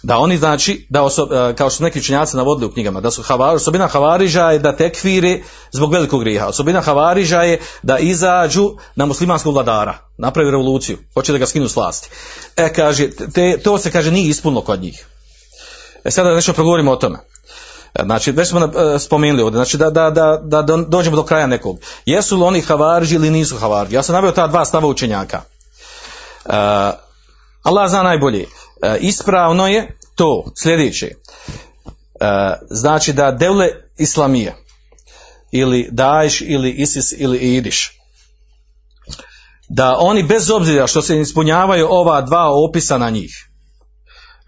da 0.03 0.19
oni 0.19 0.37
znači, 0.37 0.87
da 0.91 1.03
osob, 1.03 1.29
kao 1.57 1.71
što 1.71 1.77
su 1.77 1.83
neki 1.83 1.99
učenjaci 1.99 2.37
navodili 2.37 2.67
u 2.67 2.73
knjigama, 2.73 3.01
da 3.01 3.11
su 3.11 3.23
havar, 3.23 3.57
osobina 3.57 3.87
havariža 3.87 4.51
je 4.51 4.59
da 4.59 4.77
tekfiri 4.77 5.45
zbog 5.73 5.93
velikog 5.93 6.21
griha. 6.21 6.47
Osobina 6.47 6.81
havariža 6.81 7.43
je 7.43 7.61
da 7.83 7.99
izađu 7.99 8.71
na 8.95 9.07
muslimanskog 9.07 9.55
vladara, 9.55 9.99
napravi 10.19 10.51
revoluciju, 10.51 10.99
hoće 11.15 11.33
da 11.33 11.39
ga 11.39 11.47
skinu 11.47 11.69
s 11.69 11.77
vlasti. 11.77 12.09
E, 12.57 12.73
kaže, 12.73 13.11
te, 13.35 13.59
to 13.59 13.79
se 13.79 13.91
kaže 13.91 14.11
nije 14.11 14.29
ispunilo 14.29 14.63
kod 14.63 14.83
njih. 14.83 15.07
E 16.05 16.11
sada 16.11 16.35
nešto 16.35 16.53
progovorimo 16.53 16.93
o 16.93 16.97
tome. 16.97 17.19
Znači, 18.05 18.33
već 18.33 18.49
smo 18.49 18.61
uh, 18.61 18.73
spomenuli 18.99 19.43
ovdje, 19.43 19.57
znači 19.57 19.77
da, 19.77 19.91
da, 19.91 20.11
da, 20.11 20.41
da, 20.43 20.63
da 20.63 20.77
dođemo 20.77 21.17
do 21.17 21.23
kraja 21.23 21.47
nekog. 21.47 21.79
Jesu 22.07 22.37
li 22.37 22.43
oni 22.43 22.61
havarži 22.61 23.15
ili 23.15 23.31
nisu 23.31 23.57
havarži? 23.57 23.95
Ja 23.95 24.03
sam 24.03 24.13
naveo 24.13 24.33
ta 24.33 24.47
dva 24.47 24.65
stava 24.65 24.89
učenjaka. 24.89 25.43
Uh, 26.45 26.53
Allah 27.63 27.91
zna 27.91 28.03
najbolje. 28.03 28.47
E, 28.83 28.99
ispravno 29.01 29.67
je 29.67 29.99
to 30.15 30.45
sljedeće. 30.63 31.07
E, 31.07 31.15
znači 32.71 33.13
da 33.13 33.31
devle 33.31 33.69
islamije 33.99 34.57
ili 35.51 35.89
Daesh 35.91 36.43
ili 36.43 36.71
ISIS 36.71 37.13
ili 37.13 37.39
Idiš 37.39 37.99
da 39.69 39.97
oni 39.99 40.23
bez 40.23 40.51
obzira 40.51 40.87
što 40.87 41.03
se 41.03 41.21
ispunjavaju 41.21 41.87
ova 41.91 42.21
dva 42.21 42.49
opisa 42.69 42.99
na 42.99 43.11
njih 43.11 43.49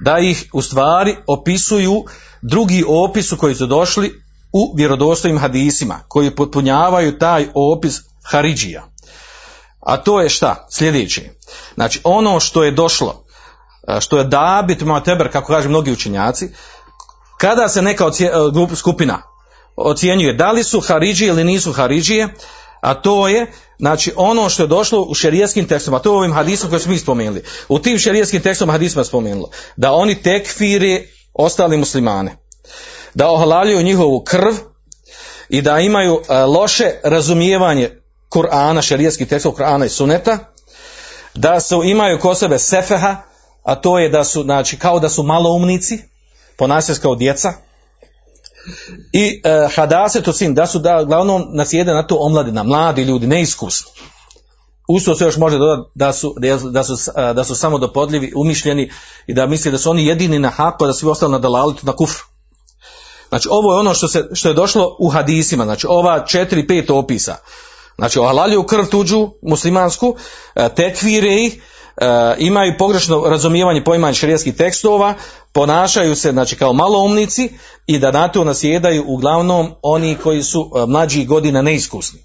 da 0.01 0.19
ih 0.19 0.49
u 0.53 0.63
stvari 0.63 1.17
opisuju 1.27 2.05
drugi 2.43 2.85
opisu 2.89 3.37
koji 3.37 3.55
su 3.55 3.67
došli 3.67 4.13
u 4.53 4.75
vjerodostojnim 4.77 5.41
hadisima 5.41 6.01
koji 6.09 6.37
potpunjavaju 6.37 7.19
taj 7.19 7.47
opis 7.55 8.01
Haridžija. 8.23 8.89
A 9.81 9.97
to 9.97 10.21
je 10.21 10.29
šta? 10.29 10.67
Sljedeće. 10.71 11.31
Znači 11.75 12.01
ono 12.05 12.41
što 12.41 12.65
je 12.65 12.71
došlo 12.71 13.24
što 14.01 14.19
je 14.19 14.25
dabit 14.25 14.81
mu'teber, 14.81 15.31
kako 15.31 15.53
kažu 15.53 15.69
mnogi 15.69 15.93
učenjaci, 15.93 16.49
kada 17.39 17.69
se 17.69 17.83
neka 17.83 18.07
ocije, 18.07 18.33
skupina 18.77 19.23
ocjenjuje 19.77 20.35
da 20.35 20.51
li 20.51 20.65
su 20.65 20.81
Haridžije 20.81 21.29
ili 21.29 21.45
nisu 21.45 21.73
Haridžije, 21.73 22.29
a 22.81 22.95
to 22.95 23.29
je 23.29 23.53
znači 23.79 24.13
ono 24.17 24.49
što 24.49 24.63
je 24.63 24.67
došlo 24.67 25.03
u 25.03 25.15
šerijskim 25.15 25.69
tekstima, 25.69 25.99
to 25.99 26.13
je 26.13 26.17
ovim 26.17 26.33
hadisom 26.33 26.71
koje 26.71 26.81
smo 26.81 26.93
mi 26.93 26.99
spomenuli. 26.99 27.43
U 27.69 27.79
tim 27.79 27.99
šerijskim 27.99 28.43
tekstima 28.43 28.73
hadisima 28.73 29.05
spomenulo 29.05 29.51
da 29.77 29.93
oni 29.93 30.23
tekfiri 30.23 31.09
ostali 31.35 31.77
muslimane, 31.77 32.37
da 33.15 33.31
ohalaljuju 33.31 33.83
njihovu 33.83 34.25
krv 34.25 34.55
i 35.49 35.63
da 35.63 35.79
imaju 35.79 36.21
loše 36.49 36.91
razumijevanje 37.05 37.91
Kur'ana, 38.31 38.83
šerijskih 38.83 39.29
tekstova 39.29 39.57
Kur'ana 39.57 39.87
i 39.87 39.89
Suneta, 39.89 40.39
da 41.35 41.61
su 41.61 41.83
imaju 41.85 42.19
kod 42.19 42.39
sebe 42.39 42.59
sefeha, 42.59 43.17
a 43.65 43.75
to 43.75 43.99
je 43.99 44.09
da 44.09 44.25
su, 44.25 44.43
znači, 44.43 44.79
kao 44.79 45.01
da 45.01 45.09
su 45.09 45.23
maloumnici, 45.23 45.99
ponašaju 46.57 46.97
se 46.97 47.03
kao 47.03 47.15
djeca, 47.15 47.53
i 49.13 49.41
e, 49.45 49.69
hadase 49.75 50.23
to 50.23 50.33
sin, 50.33 50.55
da 50.55 50.67
su 50.67 50.79
da, 50.79 51.05
glavnom 51.05 51.45
nasjede 51.53 51.93
na 51.93 52.07
to 52.07 52.17
omladina, 52.21 52.63
mladi 52.63 53.03
ljudi, 53.03 53.27
neiskusni. 53.27 53.91
Usto 54.89 55.15
se 55.15 55.25
još 55.25 55.37
može 55.37 55.59
dodati 55.59 55.91
da 55.95 56.13
su, 56.13 56.35
da 56.71 56.85
su, 56.85 56.97
da 57.35 57.45
su 57.45 57.55
samo 57.55 57.79
dopodljivi, 57.79 58.33
umišljeni 58.37 58.91
i 59.27 59.35
da 59.35 59.47
misle 59.47 59.71
da 59.71 59.79
su 59.79 59.91
oni 59.91 60.07
jedini 60.07 60.39
na 60.39 60.49
haku, 60.49 60.87
da 60.87 60.93
svi 60.93 61.09
ostali 61.09 61.33
na 61.33 61.39
dalalitu, 61.39 61.87
na 61.87 61.93
kufru. 61.93 62.25
Znači 63.29 63.49
ovo 63.51 63.73
je 63.73 63.81
ono 63.81 63.95
što, 63.95 64.09
se, 64.09 64.29
što 64.33 64.49
je 64.49 64.55
došlo 64.55 64.97
u 65.01 65.09
hadisima, 65.09 65.65
znači 65.65 65.87
ova 65.91 66.27
četiri, 66.27 66.67
pet 66.67 66.91
opisa. 66.91 67.37
Znači 67.97 68.19
ohalalju 68.19 68.63
krv 68.63 68.85
tuđu, 68.85 69.31
muslimansku, 69.43 70.17
tekvire 70.77 71.35
ih, 71.35 71.63
imaju 72.39 72.75
pogrešno 72.79 73.25
razumijevanje 73.27 73.85
poimanja 73.85 74.15
šerijskih 74.15 74.55
tekstova, 74.55 75.15
ponašaju 75.55 76.17
se 76.17 76.31
znači 76.31 76.57
kao 76.57 76.73
maloumnici 76.73 77.51
i 77.87 77.99
da 77.99 78.11
na 78.11 78.29
to 78.29 78.45
nasjedaju 78.45 79.05
uglavnom 79.07 79.75
oni 79.83 80.17
koji 80.23 80.43
su 80.43 80.71
e, 80.77 80.87
mlađih 80.87 81.29
godina 81.29 81.63
neiskusni. 81.63 82.21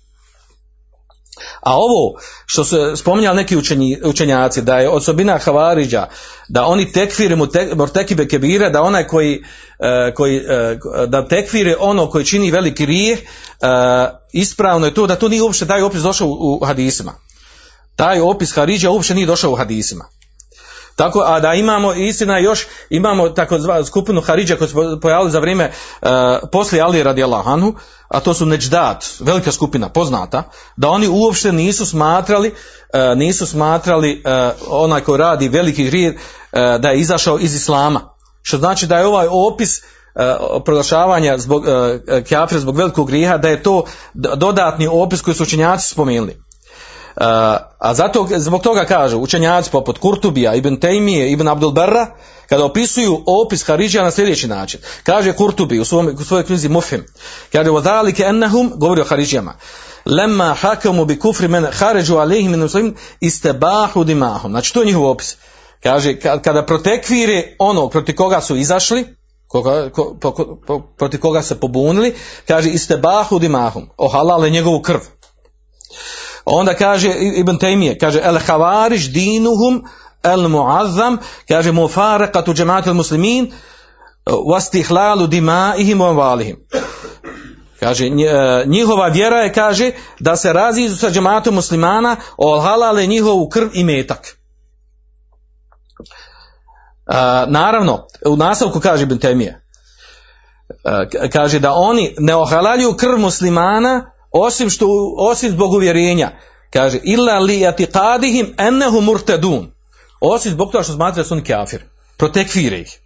A 1.61 1.75
ovo 1.75 2.19
što 2.45 2.63
su 2.63 2.97
spominjali 2.97 3.35
neki 3.35 3.57
učenji, 3.57 3.97
učenjaci 4.03 4.61
da 4.61 4.79
je 4.79 4.89
osobina 4.89 5.37
Havariđa 5.37 6.07
da 6.47 6.65
oni 6.65 6.91
tekfire 6.91 7.35
mu 7.35 7.47
te, 7.47 7.75
mortekibe 7.75 8.27
kebire 8.27 8.69
da 8.69 8.81
onaj 8.81 9.07
koji, 9.07 9.43
e, 9.79 10.13
koji 10.15 10.37
e, 10.37 10.77
da 11.07 11.27
tekfire 11.27 11.75
ono 11.79 12.09
koji 12.09 12.25
čini 12.25 12.51
veliki 12.51 12.85
grijeh 12.85 13.19
ispravno 14.33 14.85
je 14.85 14.93
to 14.93 15.07
da 15.07 15.15
to 15.15 15.29
nije 15.29 15.41
uopće 15.41 15.67
taj 15.67 15.81
opis 15.81 16.01
došao 16.01 16.27
u, 16.27 16.59
u 16.61 16.65
hadisima. 16.65 17.28
Taj 17.99 18.19
opis 18.19 18.55
Haridža 18.55 18.89
uopće 18.89 19.15
nije 19.15 19.27
došao 19.27 19.51
u 19.51 19.55
hadisima. 19.55 20.05
Tako, 20.95 21.23
a 21.25 21.39
da 21.39 21.53
imamo, 21.53 21.93
istina 21.93 22.37
još, 22.37 22.67
imamo 22.89 23.29
tako 23.29 23.57
skupinu 23.85 24.21
Haridža 24.21 24.55
koji 24.55 24.69
su 24.69 24.99
pojavili 25.01 25.31
za 25.31 25.39
vrijeme 25.39 25.71
uh, 26.01 26.09
poslije 26.51 26.81
Ali 26.81 27.03
radi 27.03 27.23
Anhu, 27.23 27.73
a 28.07 28.19
to 28.19 28.33
su 28.33 28.45
Neđdat, 28.45 29.05
velika 29.19 29.51
skupina, 29.51 29.89
poznata, 29.89 30.43
da 30.77 30.89
oni 30.89 31.07
uopšte 31.07 31.51
nisu 31.51 31.85
smatrali, 31.85 32.49
uh, 32.49 33.17
nisu 33.17 33.45
smatrali 33.45 34.23
uh, 34.25 34.83
onaj 34.83 35.01
koji 35.01 35.17
radi 35.17 35.49
veliki 35.49 35.83
grijeh 35.83 36.15
da 36.79 36.89
je 36.89 36.99
izašao 36.99 37.39
iz 37.39 37.55
Islama. 37.55 38.15
Što 38.41 38.57
znači 38.57 38.87
da 38.87 38.97
je 38.97 39.05
ovaj 39.05 39.27
opis 39.31 39.81
proglašavanja 40.65 41.37
zbog 41.37 41.63
kafira 42.29 42.59
zbog 42.59 42.77
velikog 42.77 43.07
grijeha 43.07 43.37
da 43.37 43.49
je 43.49 43.63
to 43.63 43.83
dodatni 44.13 44.87
opis 44.87 45.21
koji 45.21 45.35
su 45.35 45.43
učenjaci 45.43 45.87
spomenuli 45.87 46.48
a 47.78 47.94
zato, 47.94 48.28
zbog 48.36 48.62
toga 48.62 48.84
kažu 48.84 49.18
učenjaci 49.18 49.70
poput 49.70 49.98
Kurtubija, 49.98 50.54
Ibn 50.54 50.76
Tejmije, 50.76 51.32
Ibn 51.32 51.48
Abdul 51.48 51.72
Barra, 51.72 52.06
kada 52.48 52.64
opisuju 52.64 53.22
opis 53.26 53.66
Haridžija 53.66 54.04
na 54.04 54.10
sljedeći 54.10 54.48
način. 54.48 54.80
Kaže 55.02 55.32
Kurtubi 55.32 55.80
u, 55.80 55.84
svom, 55.84 56.16
u 56.20 56.24
svojoj 56.24 56.44
knjizi 56.44 56.68
Mufim, 56.68 57.06
kaže 57.52 57.70
وَذَلِكَ 57.70 58.20
أَنَّهُمْ 58.20 58.70
govori 58.76 59.00
o 59.00 59.04
Haridžijama, 59.04 59.54
lemma 60.04 60.54
hakamu 60.60 61.04
bi 61.04 61.18
kufri 61.18 61.48
men 61.48 61.66
haređu 61.72 62.16
alihim 62.16 62.50
min 62.50 62.60
muslim 62.60 62.94
istebahu 63.20 64.04
dimahum. 64.04 64.50
Znači 64.50 64.74
to 64.74 64.80
je 64.80 64.86
njihov 64.86 65.06
opis. 65.06 65.36
Kaže, 65.82 66.18
kada 66.18 66.66
protekvire 66.66 67.56
ono 67.58 67.88
proti 67.88 68.16
koga 68.16 68.40
su 68.40 68.56
izašli, 68.56 69.16
koga, 69.46 69.90
ko, 69.90 70.16
po, 70.20 70.58
po, 70.66 70.80
proti 70.98 71.18
koga 71.18 71.42
se 71.42 71.60
pobunili, 71.60 72.14
kaže 72.46 72.70
istebahu 72.70 73.38
dimahum, 73.38 73.88
ohalale 73.96 74.50
njegovu 74.50 74.82
krv. 74.82 75.00
Onda 76.51 76.73
kaže 76.73 77.09
Ibn 77.35 77.57
Taymije, 77.57 77.97
kaže 77.99 78.21
el 78.23 78.37
havariš 78.47 79.11
dinuhum 79.13 79.83
el 80.23 80.47
muazzam, 80.49 81.17
kaže 81.47 81.71
mufarakatu 81.71 82.53
džematil 82.53 82.93
muslimin 82.93 83.51
wastihlalu 84.25 85.27
dimaihim 85.27 85.99
valihim. 85.99 86.57
Kaže, 87.79 88.07
e, 88.07 88.11
njihova 88.65 89.07
vjera 89.07 89.37
je, 89.37 89.53
kaže, 89.53 89.91
da 90.19 90.35
se 90.35 90.53
razizu 90.53 90.97
sa 90.97 91.09
džematom 91.09 91.55
muslimana, 91.55 92.15
olhalale 92.37 93.07
njihovu 93.07 93.49
krv 93.49 93.67
i 93.73 93.83
metak. 93.83 94.27
E, 94.27 94.35
naravno, 97.47 98.07
u 98.25 98.35
nastavku 98.35 98.79
kaže 98.79 99.03
Ibn 99.03 99.17
Temije, 99.17 99.61
kaže 101.31 101.59
da 101.59 101.73
oni 101.73 102.15
ne 102.19 102.35
ohalaljuju 102.35 102.93
krv 102.93 103.17
muslimana, 103.17 104.11
osim 104.31 104.69
što 104.69 104.87
osim 105.17 105.51
zbog 105.51 105.73
uvjerenja 105.73 106.31
kaže 106.73 106.99
illa 107.03 107.39
li 107.39 107.67
atiqadihim 107.67 108.53
ennehu 108.57 109.01
murtadun. 109.01 109.71
Osim 110.21 110.51
zbog 110.51 110.71
toga 110.71 110.83
što 110.83 110.93
smatraju 110.93 111.23
da 111.23 111.27
su 111.27 111.41
kafir. 111.47 111.85
Protekfire 112.17 112.79
ih. 112.79 112.99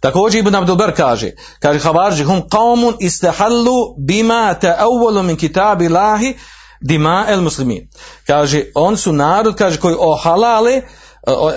Također 0.00 0.38
Ibn 0.38 0.54
Abdulbar 0.54 0.94
kaže 0.96 1.30
kaže 1.60 1.78
havarđi 1.78 2.24
hum 2.24 2.42
qawmun 2.42 2.96
istahallu 3.00 3.94
bima 4.06 4.54
ta'awwalu 4.62 5.22
min 5.22 5.36
kitabi 5.36 5.88
lahi 5.88 6.34
dima 6.80 7.26
el 7.28 7.40
muslimin. 7.40 7.88
Kaže 8.26 8.64
on 8.74 8.96
su 8.96 9.12
narod 9.12 9.54
kaže 9.54 9.80
koji 9.80 9.96
ohalale 9.98 10.82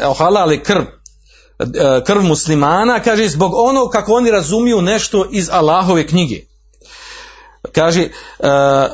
ohalale 0.06 0.64
krv 0.64 0.84
krv 2.06 2.22
muslimana 2.22 3.00
kaže 3.00 3.28
zbog 3.28 3.52
ono 3.56 3.90
kako 3.90 4.14
oni 4.14 4.32
razumiju 4.32 4.82
nešto 4.82 5.28
iz 5.32 5.50
Allahove 5.52 6.08
knjige 6.08 6.47
kaže 7.78 8.02
uh, 8.04 8.48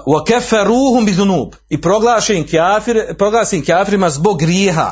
wa 0.05 1.05
bidhunub 1.05 1.55
i 1.69 1.81
proglašen 1.81 2.47
kafir 2.47 3.15
proglašen 3.17 3.65
kafirima 3.65 4.09
zbog 4.09 4.39
grijeha. 4.39 4.91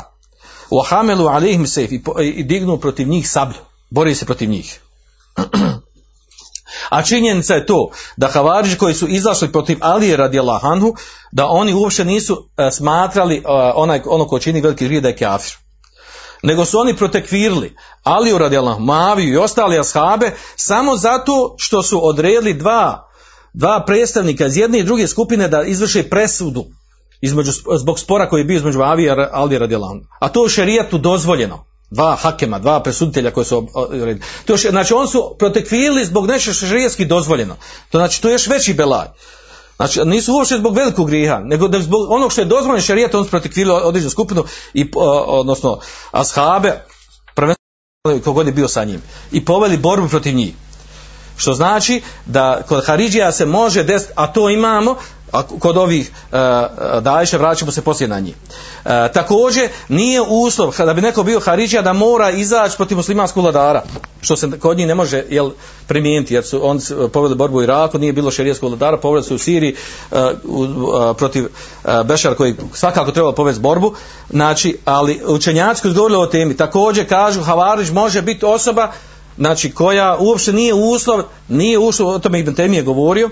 Wa 0.70 0.84
hamalu 0.88 1.28
alejhim 1.28 1.66
sayf 1.66 1.92
i, 1.92 2.42
dignu 2.42 2.78
protiv 2.78 3.08
njih 3.08 3.28
sablju. 3.28 3.58
Bori 3.90 4.14
se 4.14 4.24
protiv 4.24 4.50
njih. 4.50 4.80
A 6.90 7.02
činjenica 7.02 7.54
je 7.54 7.66
to 7.66 7.90
da 8.16 8.28
Havariđi 8.28 8.76
koji 8.76 8.94
su 8.94 9.08
izašli 9.08 9.52
protiv 9.52 9.78
Alije 9.80 10.16
radijallahu 10.16 10.66
anhu, 10.66 10.94
da 11.32 11.46
oni 11.46 11.74
uopšte 11.74 12.04
nisu 12.04 12.34
uh, 12.34 12.72
smatrali 12.72 13.38
uh, 13.38 13.44
onaj, 13.74 14.00
ono 14.06 14.26
ko 14.26 14.38
čini 14.38 14.60
veliki 14.60 14.84
grijeh 14.84 15.02
da 15.02 15.08
je 15.08 15.16
kafir. 15.16 15.56
Nego 16.42 16.64
su 16.64 16.78
oni 16.78 16.96
protekvirili 16.96 17.76
Aliju 18.02 18.38
radijallahu 18.38 18.80
Maviju 18.80 19.34
i 19.34 19.36
ostali 19.36 19.78
ashabe 19.78 20.30
samo 20.56 20.96
zato 20.96 21.54
što 21.58 21.82
su 21.82 22.06
odredili 22.08 22.54
dva 22.54 23.11
dva 23.52 23.84
predstavnika 23.86 24.46
iz 24.46 24.56
jedne 24.56 24.78
i 24.78 24.84
druge 24.84 25.08
skupine 25.08 25.48
da 25.48 25.62
izvrše 25.62 26.02
presudu 26.02 26.64
između, 27.20 27.52
zbog 27.78 28.00
spora 28.00 28.28
koji 28.28 28.40
je 28.40 28.44
bio 28.44 28.56
između 28.56 28.82
Avija 28.82 29.14
i 29.14 29.26
Aldi 29.32 29.58
radijalanu. 29.58 30.00
A 30.20 30.28
to 30.28 30.42
je 30.42 30.46
u 30.46 30.48
šerijatu 30.48 30.98
dozvoljeno. 30.98 31.64
Dva 31.90 32.16
hakema, 32.16 32.58
dva 32.58 32.82
presuditelja 32.82 33.30
koji 33.30 33.44
su 33.44 33.68
to 34.44 34.52
je, 34.52 34.58
znači 34.70 34.94
on 34.94 35.08
su 35.08 35.34
protekvili 35.38 36.04
zbog 36.04 36.26
nešto 36.26 36.52
što 36.52 36.66
je 36.66 36.68
šerijatski 36.68 37.04
dozvoljeno. 37.04 37.56
To 37.90 37.98
znači 37.98 38.22
to 38.22 38.28
je 38.28 38.32
još 38.32 38.46
veći 38.46 38.74
belaj. 38.74 39.06
Znači 39.76 40.00
nisu 40.04 40.34
uopšte 40.34 40.58
zbog 40.58 40.76
velikog 40.76 41.06
griha, 41.06 41.40
nego 41.44 41.68
da 41.68 41.80
zbog 41.80 42.10
onog 42.10 42.32
što 42.32 42.40
je 42.40 42.44
dozvoljeno 42.44 42.80
šerijat 42.80 43.14
on 43.14 43.24
su 43.24 43.30
protekvili 43.30 43.70
određenu 43.70 44.10
skupinu 44.10 44.44
i 44.74 44.90
odnosno 45.26 45.78
ashabe 46.10 46.84
prvenstveno 47.34 48.24
kogod 48.24 48.46
je 48.46 48.52
bio 48.52 48.68
sa 48.68 48.84
njim 48.84 49.02
i 49.32 49.44
poveli 49.44 49.76
borbu 49.76 50.08
protiv 50.08 50.34
njih. 50.34 50.54
Što 51.36 51.54
znači 51.54 52.02
da 52.26 52.62
kod 52.68 52.86
Haridžija 52.86 53.32
se 53.32 53.46
može 53.46 53.82
desiti, 53.82 54.12
a 54.16 54.26
to 54.26 54.50
imamo, 54.50 54.96
a 55.32 55.42
kod 55.42 55.76
ovih 55.76 56.10
uh, 56.10 56.38
dajše 57.02 57.38
vraćamo 57.38 57.72
se 57.72 57.82
poslije 57.82 58.08
na 58.08 58.20
njih. 58.20 58.34
Uh, 58.84 58.90
također 59.14 59.68
nije 59.88 60.20
uslov 60.20 60.72
kada 60.76 60.94
bi 60.94 61.00
neko 61.00 61.22
bio 61.22 61.40
Haridžija 61.40 61.82
da 61.82 61.92
mora 61.92 62.30
izaći 62.30 62.76
protiv 62.76 62.96
muslimanskog 62.96 63.42
vladara, 63.42 63.82
što 64.20 64.36
se 64.36 64.50
kod 64.58 64.76
njih 64.76 64.86
ne 64.86 64.94
može 64.94 65.24
jel, 65.30 65.50
primijeniti, 65.86 66.34
jer 66.34 66.44
su 66.44 66.68
on 66.68 66.80
povedali 67.12 67.38
borbu 67.38 67.58
u 67.58 67.62
Iraku, 67.62 67.98
nije 67.98 68.12
bilo 68.12 68.30
šerijskog 68.30 68.68
vladara, 68.70 68.96
povedali 68.96 69.28
su 69.28 69.34
u 69.34 69.38
Siriji 69.38 69.74
uh, 70.10 70.18
uh, 70.44 71.16
protiv 71.16 71.44
uh, 71.44 72.02
Bešara 72.06 72.34
koji 72.34 72.54
svakako 72.72 73.12
treba 73.12 73.32
povesti 73.32 73.62
borbu, 73.62 73.94
znači, 74.30 74.78
ali 74.84 75.20
učenjaci 75.26 75.82
koji 75.82 75.94
govorili 75.94 76.22
o 76.22 76.26
temi, 76.26 76.56
također 76.56 77.08
kažu 77.08 77.42
Havarić 77.42 77.90
može 77.90 78.22
biti 78.22 78.44
osoba 78.44 78.92
znači 79.36 79.70
koja 79.70 80.16
uopšte 80.20 80.52
nije 80.52 80.74
uslov, 80.74 81.22
nije 81.48 81.78
uslov, 81.78 82.08
o 82.08 82.18
tome 82.18 82.40
Ibn 82.40 82.54
Temije 82.54 82.82
govorio, 82.82 83.30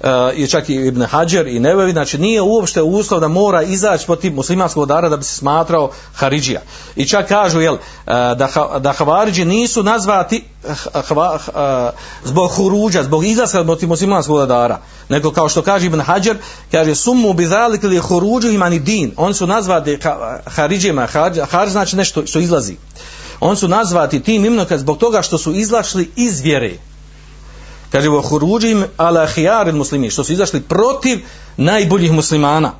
uh, 0.00 0.08
i 0.34 0.46
čak 0.46 0.68
i 0.68 0.74
Ibn 0.74 1.02
Hajar 1.02 1.46
i 1.46 1.60
Nevevi, 1.60 1.92
znači 1.92 2.18
nije 2.18 2.42
uopšte 2.42 2.82
uslov 2.82 3.20
da 3.20 3.28
mora 3.28 3.62
izaći 3.62 4.06
protiv 4.06 4.34
muslimanskog 4.34 4.80
vladara 4.80 5.08
da 5.08 5.16
bi 5.16 5.24
se 5.24 5.34
smatrao 5.34 5.90
Haridžija. 6.14 6.60
I 6.96 7.06
čak 7.06 7.28
kažu, 7.28 7.60
jel, 7.60 7.74
uh, 7.74 7.80
da, 8.06 8.78
da 8.78 8.92
Havariđi 8.92 9.44
nisu 9.44 9.82
nazvati 9.82 10.44
hva, 11.08 11.34
uh, 11.34 12.28
zbog 12.28 12.50
huruđa, 12.50 13.02
zbog 13.02 13.24
izlaska 13.24 13.64
protiv 13.64 13.88
muslimanskog 13.88 14.36
vladara, 14.36 14.78
nego 15.08 15.30
kao 15.30 15.48
što 15.48 15.62
kaže 15.62 15.86
Ibn 15.86 16.00
Hajar, 16.00 16.36
kaže 16.70 16.94
sumu 16.94 17.32
bi 17.32 17.46
zalik 17.46 17.82
ili 17.82 17.98
huruđu 17.98 18.48
imani 18.48 18.78
din, 18.78 19.12
oni 19.16 19.34
su 19.34 19.46
nazvati 19.46 19.98
Haridžima, 20.46 21.06
Haridž 21.50 21.72
znači 21.72 21.96
nešto 21.96 22.26
što 22.26 22.38
izlazi. 22.38 22.76
On 23.40 23.56
su 23.56 23.68
nazvati 23.68 24.22
tim 24.22 24.44
imenom 24.44 24.66
zbog 24.70 24.98
toga 24.98 25.22
što 25.22 25.38
su 25.38 25.54
izašli 25.54 26.10
iz 26.16 26.40
vjere. 26.40 26.72
Kaže 27.92 28.08
vo 28.08 28.22
huruđim 28.22 28.84
ala 28.96 29.26
muslimi, 29.72 30.10
što 30.10 30.24
su 30.24 30.32
izašli 30.32 30.60
protiv 30.60 31.18
najboljih 31.56 32.12
muslimana. 32.12 32.72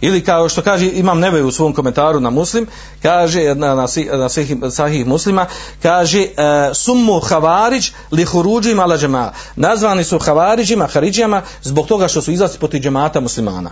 Ili 0.00 0.24
kao 0.24 0.48
što 0.48 0.62
kaže 0.62 0.90
imam 0.92 1.18
neve 1.18 1.42
u 1.42 1.50
svom 1.50 1.72
komentaru 1.72 2.20
na 2.20 2.30
muslim, 2.30 2.66
kaže 3.02 3.54
na, 3.54 3.74
na, 3.74 3.86
na 4.12 4.28
sahih, 4.28 4.56
sahih 4.70 5.06
muslima, 5.06 5.46
kaže 5.82 6.20
uh, 6.20 6.76
summu 6.76 7.20
havarić 7.20 7.92
li 8.10 8.24
huruđim 8.24 8.80
ala 8.80 8.98
džema. 8.98 9.32
Nazvani 9.56 10.04
su 10.04 10.18
havariđima, 10.18 10.86
haridžijama 10.86 11.42
zbog 11.62 11.86
toga 11.86 12.08
što 12.08 12.22
su 12.22 12.32
izašli 12.32 12.58
protiv 12.58 12.80
džemata 12.80 13.20
muslimana. 13.20 13.70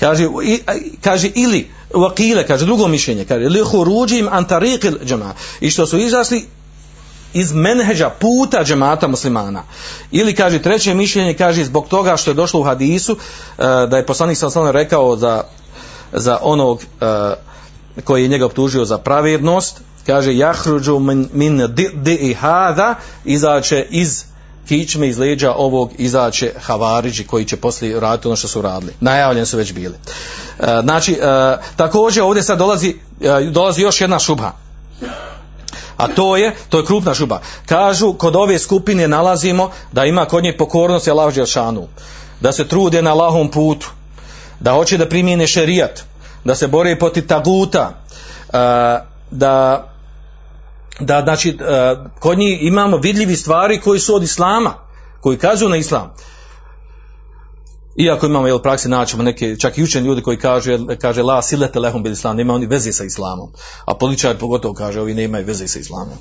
Kaže, 0.00 0.28
i, 0.44 0.60
kaže 1.00 1.30
ili 1.34 1.70
vakile, 1.94 2.46
kaže 2.46 2.66
drugo 2.66 2.88
mišljenje, 2.88 3.24
kaže 3.24 3.48
li 3.48 3.60
huruđim 3.60 4.28
antariqil 4.28 5.04
džema. 5.04 5.34
I 5.60 5.70
što 5.70 5.86
su 5.86 5.98
izašli 5.98 6.44
iz 7.32 7.52
menheđa 7.52 8.10
puta 8.10 8.64
džemata 8.64 9.08
muslimana. 9.08 9.62
Ili 10.10 10.34
kaže 10.34 10.62
treće 10.62 10.94
mišljenje, 10.94 11.34
kaže 11.34 11.64
zbog 11.64 11.88
toga 11.88 12.16
što 12.16 12.30
je 12.30 12.34
došlo 12.34 12.60
u 12.60 12.64
hadisu 12.64 13.12
uh, 13.12 13.64
da 13.90 13.96
je 13.96 14.06
poslanik 14.06 14.38
sallallahu 14.38 14.72
rekao 14.72 15.16
da 15.16 15.48
za 16.12 16.38
onog 16.42 16.82
e, 17.00 17.34
koji 18.04 18.22
je 18.22 18.28
njega 18.28 18.46
optužio 18.46 18.84
za 18.84 18.98
pravednost, 18.98 19.80
kaže 20.06 20.36
jahruđu 20.36 20.98
min, 20.98 21.28
min 21.32 21.66
di, 21.74 21.90
di 21.94 22.34
hada, 22.34 22.94
izaće 23.24 23.86
iz 23.90 24.24
kičme 24.68 25.08
iz 25.08 25.18
leđa 25.18 25.52
ovog 25.52 25.92
izaće 25.98 26.52
havariđi 26.60 27.24
koji 27.26 27.44
će 27.44 27.56
poslije 27.56 28.00
raditi 28.00 28.28
ono 28.28 28.36
što 28.36 28.48
su 28.48 28.62
radili. 28.62 28.92
Najavljeni 29.00 29.46
su 29.46 29.56
već 29.56 29.72
bili. 29.72 29.94
E, 30.58 30.80
znači, 30.82 31.12
e, 31.12 31.18
također 31.76 32.22
ovdje 32.22 32.42
sad 32.42 32.58
dolazi, 32.58 32.96
e, 33.20 33.50
dolazi 33.50 33.82
još 33.82 34.00
jedna 34.00 34.18
šubha. 34.18 34.52
A 35.96 36.08
to 36.08 36.36
je, 36.36 36.54
to 36.68 36.78
je 36.78 36.84
krupna 36.84 37.14
šuba. 37.14 37.40
Kažu, 37.66 38.12
kod 38.12 38.36
ove 38.36 38.58
skupine 38.58 39.08
nalazimo 39.08 39.70
da 39.92 40.04
ima 40.04 40.24
kod 40.24 40.44
nje 40.44 40.56
pokornost 40.56 41.08
Allah 41.08 41.34
Đelšanu. 41.34 41.88
Da 42.40 42.52
se 42.52 42.68
trude 42.68 43.02
na 43.02 43.14
lahom 43.14 43.50
putu. 43.50 43.90
Da 44.60 44.72
hoće 44.72 44.98
da 44.98 45.08
primijene 45.08 45.46
šerijat. 45.46 46.02
Da 46.44 46.54
se 46.54 46.66
bore 46.66 46.98
protiv 46.98 47.26
taguta. 47.26 47.92
Da 49.30 49.84
da 51.00 51.20
znači 51.22 51.58
e, 51.60 51.96
kod 52.20 52.38
njih 52.38 52.62
imamo 52.62 52.96
vidljivi 52.96 53.36
stvari 53.36 53.80
koji 53.80 54.00
su 54.00 54.14
od 54.14 54.22
islama 54.22 54.74
koji 55.20 55.38
kazuju 55.38 55.68
na 55.68 55.76
islam. 55.76 56.14
Iako 57.96 58.26
imamo 58.26 58.46
jel, 58.46 58.58
praksi 58.58 58.88
naćemo 58.88 59.22
neke 59.22 59.56
čak 59.56 59.78
i 59.78 59.82
učeni 59.82 60.06
ljudi 60.06 60.22
koji 60.22 60.38
jel, 60.64 60.86
kaže 61.00 61.22
la 61.22 61.42
silete 61.42 61.78
lehum 61.78 62.02
bil 62.02 62.12
islam 62.12 62.36
nema 62.36 62.54
oni 62.54 62.66
veze 62.66 62.92
sa 62.92 63.04
islamom. 63.04 63.52
A 63.84 63.94
političari 63.94 64.38
pogotovo 64.38 64.74
kaže 64.74 65.00
ovi 65.00 65.14
nemaju 65.14 65.46
veze 65.46 65.68
sa 65.68 65.78
islamom 65.78 66.18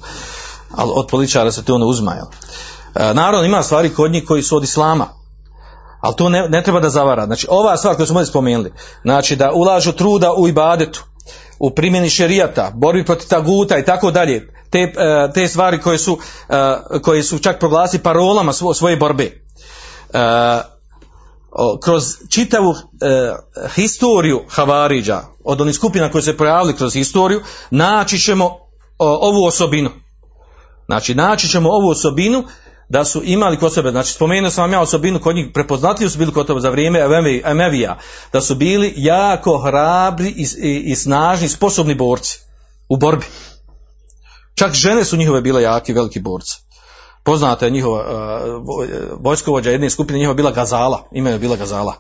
ali 0.71 0.91
od 0.95 1.07
političara 1.07 1.51
se 1.51 1.63
to 1.63 1.75
ono 1.75 1.85
uzma 1.85 2.13
jel. 2.13 2.25
E, 2.95 3.13
naravno 3.13 3.45
ima 3.45 3.63
stvari 3.63 3.93
kod 3.93 4.11
njih 4.11 4.25
koji 4.25 4.43
su 4.43 4.57
od 4.57 4.63
islama 4.63 5.07
ali 6.01 6.15
to 6.15 6.29
ne, 6.29 6.49
ne 6.49 6.63
treba 6.63 6.79
da 6.79 6.89
zavara. 6.89 7.25
Znači 7.25 7.47
ova 7.49 7.77
stvar 7.77 7.95
koju 7.95 8.05
smo 8.05 8.19
ovdje 8.19 8.29
spomenuli 8.29 8.73
znači 9.01 9.35
da 9.35 9.51
ulažu 9.51 9.91
truda 9.91 10.33
u 10.33 10.47
ibadetu 10.47 11.03
u 11.59 11.71
primjeni 11.71 12.09
šerijata, 12.09 12.71
borbi 12.75 13.05
protiv 13.05 13.27
taguta 13.27 13.77
i 13.77 13.85
tako 13.85 14.11
dalje, 14.11 14.53
te, 14.69 14.79
e, 14.79 14.93
te 15.33 15.47
stvari 15.47 15.81
koje 15.81 15.97
su, 15.97 16.17
e, 16.49 16.99
koje 17.01 17.23
su 17.23 17.39
čak 17.39 17.59
proglasi 17.59 17.99
parolama 17.99 18.53
svo, 18.53 18.73
svoje 18.73 18.97
borbe. 18.97 19.23
E, 19.23 20.19
kroz 21.83 22.03
čitavu 22.29 22.75
historiju 23.75 24.41
Havariđa, 24.49 25.21
od 25.43 25.61
onih 25.61 25.75
skupina 25.75 26.11
koje 26.11 26.21
se 26.21 26.37
pojavili 26.37 26.75
kroz 26.75 26.93
historiju, 26.93 27.41
naći 27.71 28.19
ćemo 28.19 28.57
ovu 28.99 29.45
osobinu. 29.45 29.89
Znači, 30.85 31.15
naći 31.15 31.47
ćemo 31.47 31.69
ovu 31.69 31.89
osobinu 31.89 32.43
da 32.89 33.05
su 33.05 33.21
imali 33.23 33.57
kod 33.57 33.73
sebe, 33.73 33.91
znači 33.91 34.13
spomenuo 34.13 34.51
sam 34.51 34.61
vam 34.61 34.73
ja 34.73 34.81
osobinu 34.81 35.19
kod 35.19 35.35
njih, 35.35 35.47
prepoznatljivi 35.53 36.09
su 36.09 36.17
bili 36.17 36.33
kod 36.33 36.47
toga 36.47 36.59
za 36.59 36.69
vrijeme 36.69 36.99
Emevija, 37.43 37.97
da 38.33 38.41
su 38.41 38.55
bili 38.55 38.93
jako 38.95 39.57
hrabri 39.57 40.29
i, 40.29 40.47
i, 40.57 40.91
i 40.91 40.95
snažni, 40.95 41.49
sposobni 41.49 41.95
borci 41.95 42.39
u 42.89 42.97
borbi. 42.97 43.25
Čak 44.55 44.73
žene 44.73 45.05
su 45.05 45.17
njihove 45.17 45.41
bile 45.41 45.61
jaki, 45.61 45.93
veliki 45.93 46.19
borci. 46.19 46.57
Poznata 47.23 47.65
je 47.65 47.71
njihova 47.71 47.99
uh, 47.99 48.63
vojskovođa 49.19 49.71
jedne 49.71 49.89
skupine, 49.89 50.19
njihova 50.19 50.35
bila 50.35 50.51
Gazala, 50.51 51.07
ime 51.11 51.31
je 51.31 51.39
bila 51.39 51.55
Gazala. 51.55 51.93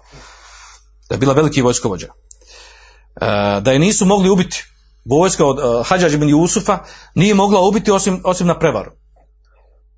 Da 1.09 1.15
je 1.15 1.19
bila 1.19 1.33
veliki 1.33 1.61
vojskovođa. 1.61 2.07
Uh, 2.07 3.63
da 3.63 3.71
je 3.71 3.79
nisu 3.79 4.05
mogli 4.05 4.29
ubiti. 4.29 4.63
Vojska 5.05 5.45
od 5.45 5.85
Hadžađ 5.85 6.13
ibn 6.13 6.29
Jusufa 6.29 6.79
nije 7.15 7.33
mogla 7.33 7.61
ubiti 7.61 7.91
osim, 7.91 8.21
osim 8.23 8.47
na 8.47 8.59
prevaru 8.59 8.91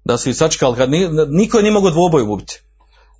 da 0.09 0.17
su 0.17 0.29
ih 0.29 0.37
sačekali, 0.37 0.77
kad 0.77 0.89
ni, 0.89 1.09
niko 1.29 1.57
je 1.57 1.63
nije 1.63 1.73
mogao 1.73 1.91
dvoboju 1.91 2.31
ubiti. 2.33 2.61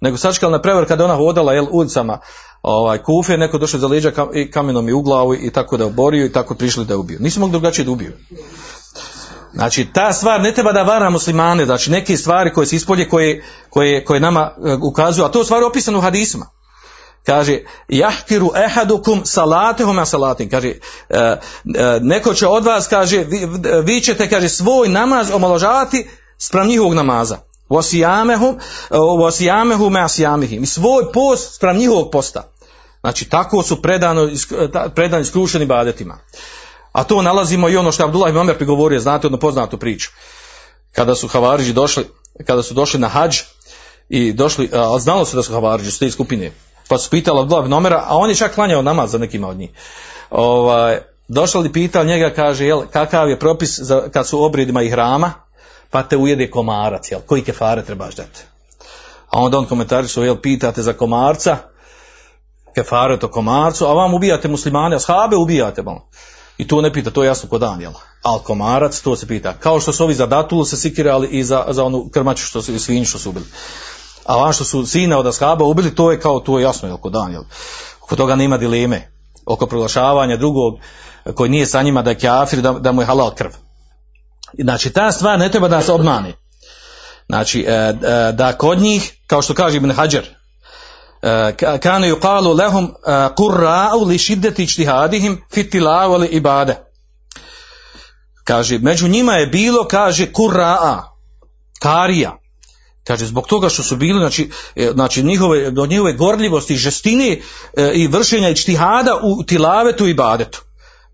Nego 0.01 0.17
sačekali 0.17 0.51
na 0.51 0.61
prevar 0.61 0.85
kada 0.85 1.05
ona 1.05 1.15
hodala 1.15 1.53
jel, 1.53 1.67
ulicama 1.71 2.19
ovaj, 2.61 2.97
kufe, 3.03 3.37
neko 3.37 3.57
došao 3.57 3.79
za 3.79 3.87
leđa 3.87 4.11
kam, 4.11 4.29
i 4.33 4.51
kamenom 4.51 4.89
i 4.89 4.93
u 4.93 5.01
glavu 5.01 5.35
i 5.35 5.51
tako 5.51 5.77
da 5.77 5.83
je 5.83 5.87
oborio 5.87 6.25
i 6.25 6.31
tako 6.31 6.55
prišli 6.55 6.85
da 6.85 6.93
je 6.93 6.97
ubio. 6.97 7.19
Nisu 7.19 7.39
mogli 7.39 7.51
drugačije 7.51 7.85
da 7.85 7.91
ubiju. 7.91 8.13
Znači, 9.53 9.87
ta 9.93 10.13
stvar 10.13 10.41
ne 10.41 10.53
treba 10.53 10.71
da 10.71 10.83
vara 10.83 11.09
muslimane, 11.09 11.65
znači 11.65 11.91
neke 11.91 12.17
stvari 12.17 12.53
koje 12.53 12.67
se 12.67 12.75
ispolje, 12.75 13.09
koje, 13.09 13.43
koje, 13.69 14.05
koje 14.05 14.19
nama 14.19 14.51
uh, 14.57 14.79
ukazuju, 14.83 15.25
a 15.25 15.31
to 15.31 15.39
je 15.39 15.45
stvar 15.45 15.63
opisano 15.63 15.97
u 15.97 16.01
hadisima. 16.01 16.45
Kaže, 17.25 17.59
jahkiru 17.87 18.51
ehadukum 18.55 19.21
salatehum 19.25 19.99
a 19.99 20.05
salatim. 20.05 20.49
Kaže, 20.49 20.69
uh, 20.69 21.17
uh, 21.17 22.01
neko 22.01 22.33
će 22.33 22.47
od 22.47 22.65
vas, 22.65 22.87
kaže, 22.87 23.17
vi, 23.17 23.47
vi 23.83 24.01
ćete, 24.01 24.29
kaže, 24.29 24.49
svoj 24.49 24.89
namaz 24.89 25.31
omaložavati 25.31 26.07
sprem 26.39 26.67
njihovog 26.67 26.93
namaza. 26.93 27.37
Vosijamehu, 27.69 28.57
vosijamehu 29.17 29.89
me 29.89 30.01
asijamihim. 30.01 30.63
I 30.63 30.65
svoj 30.65 31.11
post 31.11 31.55
sprem 31.55 31.77
njihovog 31.77 32.11
posta. 32.11 32.51
Znači, 33.01 33.29
tako 33.29 33.63
su 33.63 33.81
predano, 33.81 34.29
predani 34.95 35.25
skrušeni 35.25 35.65
badetima. 35.65 36.17
A 36.91 37.03
to 37.03 37.21
nalazimo 37.21 37.69
i 37.69 37.77
ono 37.77 37.91
što 37.91 38.03
je 38.03 38.05
Abdullah 38.05 38.29
ibn 38.29 38.39
Omer 38.39 38.57
prigovorio, 38.57 38.99
znate 38.99 39.25
jednu 39.25 39.39
poznatu 39.39 39.77
priču. 39.77 40.09
Kada 40.91 41.15
su 41.15 41.27
Havariđi 41.27 41.73
došli, 41.73 42.07
kada 42.45 42.63
su 42.63 42.73
došli 42.73 42.99
na 42.99 43.07
hađ 43.07 43.37
i 44.09 44.33
došli, 44.33 44.69
a 44.73 44.99
znalo 44.99 45.25
se 45.25 45.35
da 45.35 45.43
su 45.43 45.53
Havariđi, 45.53 45.91
su 45.91 45.99
te 45.99 46.11
skupine. 46.11 46.51
Pa 46.87 46.97
su 46.97 47.09
pitali 47.09 47.39
Abdullah 47.39 47.65
ibn 47.65 47.73
Omera, 47.73 48.03
a 48.07 48.17
on 48.17 48.29
je 48.29 48.35
čak 48.35 48.55
klanjao 48.55 48.81
namaz 48.81 49.11
za 49.11 49.17
nekima 49.17 49.47
od 49.47 49.57
njih. 49.57 49.69
Ovaj, 50.29 50.99
došli 51.27 51.61
li 51.61 51.73
pitali 51.73 52.07
njega, 52.07 52.33
kaže, 52.35 52.65
jel, 52.65 52.81
kakav 52.91 53.29
je 53.29 53.39
propis 53.39 53.79
za, 53.79 54.09
kad 54.13 54.27
su 54.27 54.43
obridima 54.43 54.81
i 54.81 54.89
hrama, 54.89 55.33
pa 55.89 56.03
te 56.03 56.17
ujede 56.17 56.51
komarac, 56.51 57.11
jel, 57.11 57.21
koji 57.25 57.41
kefare 57.41 57.85
trebaš 57.85 58.15
dati? 58.15 58.41
A 59.29 59.39
onda 59.39 59.57
on 59.57 59.65
komentarišu, 59.65 60.23
jel, 60.23 60.35
pitate 60.35 60.81
za 60.81 60.93
komarca, 60.93 61.57
kefare 62.75 63.19
to 63.19 63.31
komarcu, 63.31 63.85
a 63.85 63.93
vam 63.93 64.13
ubijate 64.13 64.47
muslimane, 64.47 64.95
a 64.95 64.99
shabe 64.99 65.35
ubijate, 65.35 65.81
malo. 65.81 66.07
I 66.57 66.67
to 66.67 66.81
ne 66.81 66.93
pita, 66.93 67.11
to 67.11 67.23
je 67.23 67.27
jasno 67.27 67.49
kod 67.49 67.61
dan, 67.61 67.81
jel? 67.81 67.93
Al 68.23 68.39
komarac, 68.39 68.99
to 69.01 69.15
se 69.15 69.27
pita. 69.27 69.53
Kao 69.53 69.79
što 69.79 69.93
su 69.93 70.03
ovi 70.03 70.13
za 70.13 70.25
datulu 70.25 70.65
se 70.65 70.77
sikirali 70.77 71.27
i 71.27 71.43
za, 71.43 71.65
za 71.69 71.83
onu 71.83 72.09
krmaču 72.13 72.45
što 72.45 72.61
su, 72.61 72.73
i 72.73 72.79
svinju 72.79 73.05
što 73.05 73.19
su 73.19 73.29
ubili. 73.29 73.45
A 74.25 74.37
van 74.37 74.53
što 74.53 74.63
su 74.63 74.85
sina 74.85 75.17
od 75.17 75.27
ashaba 75.27 75.65
ubili, 75.65 75.95
to 75.95 76.11
je 76.11 76.19
kao, 76.19 76.39
to 76.39 76.59
je 76.59 76.63
jasno, 76.63 76.87
jel, 76.87 76.97
kod 76.97 77.13
dan? 77.13 77.45
Oko 78.03 78.15
toga 78.15 78.35
nema 78.35 78.57
dileme. 78.57 79.11
Oko 79.45 79.65
proglašavanja 79.65 80.37
drugog 80.37 80.73
koji 81.35 81.49
nije 81.49 81.65
sa 81.65 81.81
njima 81.81 82.01
da 82.01 82.09
je 82.09 82.19
kafir, 82.19 82.61
da, 82.61 82.71
da 82.71 82.91
mu 82.91 83.01
je 83.01 83.05
halal 83.05 83.31
krv. 83.31 83.51
Znači, 84.57 84.89
ta 84.89 85.11
stvar 85.11 85.39
ne 85.39 85.51
treba 85.51 85.67
da 85.67 85.81
se 85.81 85.91
obmani. 85.91 86.33
Znači, 87.29 87.65
e, 87.67 87.71
e, 87.71 87.93
da 88.31 88.57
kod 88.57 88.79
njih, 88.79 89.13
kao 89.27 89.41
što 89.41 89.53
kaže 89.53 89.77
Ibn 89.77 89.91
Hajar, 89.91 90.23
kanu 91.81 92.07
yuqalu 92.07 92.59
lahum 92.59 92.93
qurra'u 93.37 94.07
li 94.07 94.17
shiddati 94.17 94.63
ijtihadihim 94.63 95.41
fi 95.53 95.69
tilawa 95.69 96.17
li 96.17 96.27
ibada 96.27 96.89
kaže 98.43 98.79
među 98.79 99.07
njima 99.07 99.33
je 99.33 99.47
bilo 99.47 99.87
kaže 99.87 100.25
qurra'a 100.33 101.01
karija. 101.79 102.37
Kaže 103.03 103.25
zbog 103.25 103.47
toga 103.47 103.69
što 103.69 103.83
su 103.83 103.95
bili 103.95 104.19
znači 104.19 104.49
znači 104.93 105.23
njihove 105.23 105.71
do 105.71 105.85
njihove 105.85 106.13
gorljivosti 106.13 106.75
žestine 106.75 107.41
i 107.93 108.07
vršenja 108.07 108.49
ijtihada 108.49 109.19
u 109.23 109.43
tilavetu 109.43 110.07
i 110.07 110.11
ibadetu 110.11 110.61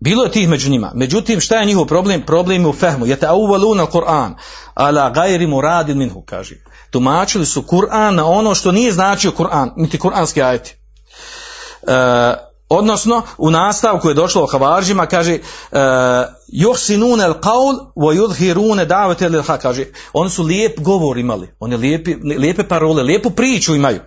bilo 0.00 0.24
je 0.24 0.30
tih 0.30 0.48
među 0.48 0.70
njima. 0.70 0.92
Međutim, 0.94 1.40
šta 1.40 1.56
je 1.56 1.66
njihov 1.66 1.86
problem? 1.86 2.22
Problem 2.22 2.62
je 2.62 2.68
u 2.68 2.72
fehmu. 2.72 3.06
Jete 3.06 3.26
auvaluna 3.26 3.86
Kur'an, 3.86 4.34
ala 4.74 5.10
gajri 5.10 5.46
muradin 5.46 5.98
minhu, 5.98 6.22
kaže. 6.22 6.56
Tumačili 6.90 7.46
su 7.46 7.62
Kur'an 7.62 8.14
na 8.14 8.26
ono 8.26 8.54
što 8.54 8.72
nije 8.72 8.92
značio 8.92 9.30
Kur'an, 9.30 9.70
niti 9.76 9.98
kur'anski 9.98 10.42
ajeti. 10.42 10.76
E, 11.82 12.34
odnosno, 12.68 13.22
u 13.38 13.50
nastavku 13.50 14.08
je 14.08 14.14
došlo 14.14 14.42
o 14.42 14.46
Havaržima, 14.46 15.06
kaže, 15.06 15.34
e, 15.34 15.40
yuhsinun 16.52 17.20
al 17.20 17.40
qaul 17.40 17.92
wa 17.96 18.12
yudhirun 18.14 18.86
da'wat 18.86 19.30
lil 19.30 19.42
haq 19.42 19.58
kaže 19.58 19.84
oni 20.12 20.30
su 20.30 20.42
lijep 20.42 20.80
govor 20.80 21.18
imali 21.18 21.48
oni 21.60 21.76
lijepi 21.76 22.14
lijepe 22.14 22.68
parole 22.68 23.02
lijepu 23.02 23.30
priču 23.30 23.74
imaju 23.74 24.00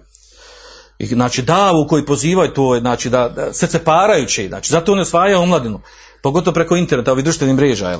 I, 0.99 1.05
znači 1.05 1.41
davu 1.41 1.87
koji 1.87 2.05
pozivaju 2.05 2.53
to 2.53 2.77
znači 2.79 3.09
da, 3.09 3.29
da 3.29 3.53
srce 3.53 3.83
parajuće, 3.83 4.47
znači 4.47 4.71
zato 4.71 4.91
on 4.91 4.99
osvaja 4.99 5.39
omladinu, 5.39 5.81
pogotovo 6.23 6.53
preko 6.53 6.75
interneta, 6.75 7.11
ovih 7.11 7.23
društvenih 7.23 7.55
mreža, 7.55 7.89
jel? 7.89 7.99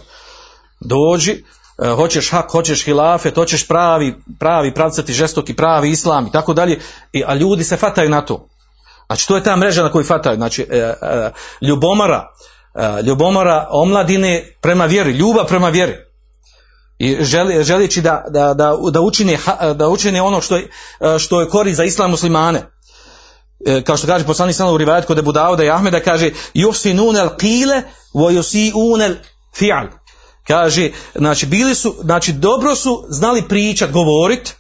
Dođi, 0.80 1.44
uh, 1.78 1.96
hoćeš 1.96 2.32
hak, 2.32 2.52
hoćeš 2.52 2.86
hilafet, 2.86 3.36
hoćeš 3.36 3.68
pravi, 3.68 4.16
pravi 4.40 4.74
pravcati 4.74 5.14
žestoki, 5.14 5.56
pravi 5.56 5.90
islam 5.90 6.28
i 6.28 6.32
tako 6.32 6.54
dalje, 6.54 6.80
a 7.26 7.36
ljudi 7.36 7.64
se 7.64 7.78
fataju 7.78 8.10
na 8.10 8.22
to. 8.22 8.48
Znači 9.08 9.28
to 9.28 9.36
je 9.36 9.44
ta 9.44 9.56
mreža 9.56 9.84
na 9.84 9.92
koju 9.92 10.06
fataju, 10.06 10.36
znači 10.36 10.68
ljubomara, 11.62 12.28
uh, 12.74 13.06
ljubomara 13.06 13.68
omladine 13.72 14.58
prema 14.62 14.86
vjeri, 14.86 15.12
ljubav 15.12 15.48
prema 15.48 15.70
vjeri. 15.70 15.96
I 17.00 17.18
želi, 17.24 17.64
želići 17.64 18.02
da, 18.02 18.24
da, 18.30 18.54
da, 18.54 18.76
da, 18.92 19.02
učine, 19.02 19.38
da 19.76 19.90
učine 19.90 20.22
ono 20.22 20.42
što 20.42 20.56
je, 20.56 20.70
što 21.20 21.42
je 21.42 21.50
kori 21.50 21.74
za 21.74 21.84
islam 21.84 22.12
muslimane 22.12 22.60
e, 22.60 22.79
kao 23.86 23.98
što 23.98 24.08
kaže 24.08 24.26
poslanik 24.26 24.56
sallallahu 24.56 24.76
u 24.76 24.78
rivajet 24.78 25.06
kod 25.06 25.20
Abu 25.20 25.32
Dauda 25.32 25.64
i 25.64 25.70
Ahmeda 25.70 26.00
kaže 26.00 26.32
yusinun 26.56 27.28
al-qile 27.28 27.82
wa 28.14 28.38
yusiun 28.38 29.02
al-fi'l 29.10 29.88
kaže 30.48 30.92
znači 31.16 31.46
bili 31.46 31.76
su 31.76 31.96
znači 32.02 32.34
dobro 32.34 32.76
su 32.76 33.06
znali 33.10 33.42
pričat 33.42 33.92
govorit 33.92 34.56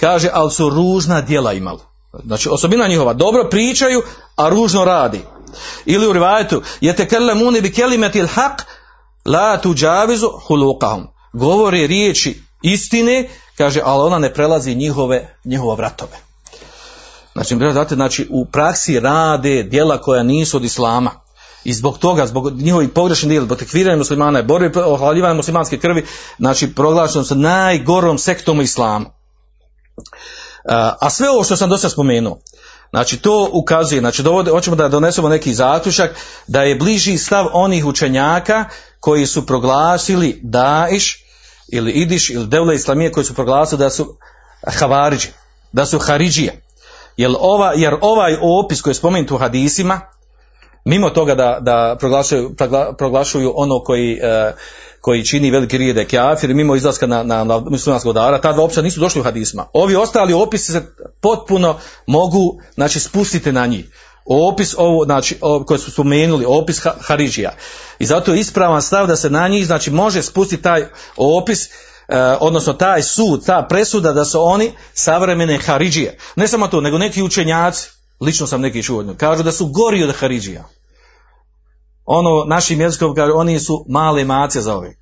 kaže 0.00 0.30
al 0.32 0.50
su 0.50 0.70
ružna 0.70 1.20
djela 1.20 1.52
imali 1.52 1.80
znači 2.24 2.48
osobina 2.48 2.88
njihova 2.88 3.12
dobro 3.12 3.48
pričaju 3.50 4.02
a 4.36 4.48
ružno 4.48 4.84
radi 4.84 5.20
Ili 5.86 6.06
u 6.06 6.12
rivajetu, 6.12 6.62
je 6.80 6.96
te 6.96 7.08
bi 7.62 7.72
kelimetil 7.72 8.26
haq, 8.26 8.62
la 9.26 9.60
tuđavizu 9.60 10.28
huluqahum. 10.46 11.06
Govori 11.32 11.86
riječi 11.86 12.42
istine, 12.62 13.28
kaže, 13.56 13.80
ali 13.84 14.02
ona 14.02 14.18
ne 14.18 14.34
prelazi 14.34 14.74
njihove, 14.74 15.36
njihove 15.44 15.76
vratove. 15.76 16.23
Znači, 17.34 17.56
znate, 17.72 17.94
znači, 17.94 18.26
u 18.30 18.44
praksi 18.44 19.00
rade 19.00 19.62
djela 19.62 20.00
koja 20.00 20.22
nisu 20.22 20.56
od 20.56 20.64
islama. 20.64 21.10
I 21.64 21.72
zbog 21.72 21.98
toga, 21.98 22.26
zbog 22.26 22.52
njihovih 22.52 22.88
pogrešnih 22.88 23.28
djela, 23.28 23.44
zbog 23.44 23.58
tekviranja 23.58 23.96
muslimana, 23.96 24.42
borbe 24.42 24.84
ohladivanja 24.84 25.34
muslimanske 25.34 25.78
krvi, 25.78 26.06
znači 26.38 26.74
proglašeno 26.74 27.24
se 27.24 27.34
najgorom 27.34 28.18
sektom 28.18 28.58
u 28.58 28.62
islamu. 28.62 29.06
A, 31.00 31.10
sve 31.10 31.30
ovo 31.30 31.44
što 31.44 31.56
sam 31.56 31.70
do 31.70 31.78
sada 31.78 31.90
spomenuo, 31.90 32.38
znači 32.90 33.16
to 33.16 33.50
ukazuje, 33.52 34.00
znači 34.00 34.22
dovode, 34.22 34.50
hoćemo 34.50 34.76
da 34.76 34.88
donesemo 34.88 35.28
neki 35.28 35.54
zaključak, 35.54 36.16
da 36.46 36.62
je 36.62 36.76
bliži 36.76 37.18
stav 37.18 37.46
onih 37.52 37.84
učenjaka 37.86 38.64
koji 39.00 39.26
su 39.26 39.46
proglasili 39.46 40.40
Daesh 40.42 41.06
ili 41.68 41.92
Idiš 41.92 42.30
ili 42.30 42.46
Devle 42.46 42.74
Islamije 42.74 43.12
koji 43.12 43.24
su 43.24 43.34
proglasili 43.34 43.78
da 43.78 43.90
su 43.90 44.16
Havariđi, 44.78 45.28
da 45.72 45.86
su 45.86 45.98
Haridžije. 45.98 46.63
Jer, 47.16 47.30
ova, 47.40 47.72
jer 47.76 47.94
ovaj 48.00 48.36
opis 48.40 48.82
koji 48.82 48.90
je 48.90 48.94
spomenut 48.94 49.30
u 49.30 49.36
hadisima, 49.36 50.00
mimo 50.84 51.10
toga 51.10 51.34
da, 51.34 51.58
da 51.60 51.96
proglašuju, 52.00 52.54
progla- 52.58 52.96
proglašuju 52.96 53.52
ono 53.56 53.80
koji, 53.80 54.12
e, 54.22 54.52
koji 55.00 55.24
čini 55.24 55.50
veliki 55.50 55.78
rije 55.78 55.92
da 55.92 56.00
je 56.00 56.08
kafir, 56.08 56.54
mimo 56.54 56.76
izlaska 56.76 57.06
na, 57.06 57.22
na, 57.22 57.44
na 57.44 57.58
muslimanskog 57.58 58.14
dara, 58.14 58.40
ta 58.40 58.52
dva 58.52 58.64
opisa 58.64 58.82
nisu 58.82 59.00
došli 59.00 59.20
u 59.20 59.24
hadisma. 59.24 59.66
Ovi 59.72 59.96
ostali 59.96 60.32
opisi 60.32 60.72
se 60.72 60.82
potpuno 61.20 61.78
mogu, 62.06 62.60
znači, 62.74 63.00
spustiti 63.00 63.52
na 63.52 63.66
njih. 63.66 63.84
Opis 64.26 64.74
ovo, 64.78 65.04
znači, 65.04 65.38
koje 65.66 65.78
su 65.78 65.90
spomenuli, 65.90 66.44
opis 66.48 66.80
ha, 66.80 66.94
Haridžija. 67.00 67.52
I 67.98 68.06
zato 68.06 68.32
je 68.32 68.40
ispravan 68.40 68.82
stav 68.82 69.06
da 69.06 69.16
se 69.16 69.30
na 69.30 69.48
njih, 69.48 69.66
znači, 69.66 69.90
može 69.90 70.22
spustiti 70.22 70.62
taj 70.62 70.84
opis, 71.16 71.68
odnosno 72.40 72.72
taj 72.72 73.02
sud, 73.02 73.46
ta 73.46 73.66
presuda 73.68 74.12
da 74.12 74.24
su 74.24 74.42
oni 74.42 74.72
savremene 74.94 75.58
Haridžije. 75.58 76.18
Ne 76.36 76.48
samo 76.48 76.68
to, 76.68 76.80
nego 76.80 76.98
neki 76.98 77.22
učenjaci, 77.22 77.88
lično 78.20 78.46
sam 78.46 78.60
neki 78.60 78.82
čuo, 78.82 79.04
kažu 79.16 79.42
da 79.42 79.52
su 79.52 79.66
gori 79.66 80.04
od 80.04 80.14
Haridžija. 80.16 80.64
Ono, 82.04 82.44
našim 82.44 82.80
jezikom 82.80 83.14
kažu, 83.14 83.32
oni 83.34 83.60
su 83.60 83.84
male 83.88 84.24
mace 84.24 84.60
za 84.60 84.76
ove. 84.76 84.96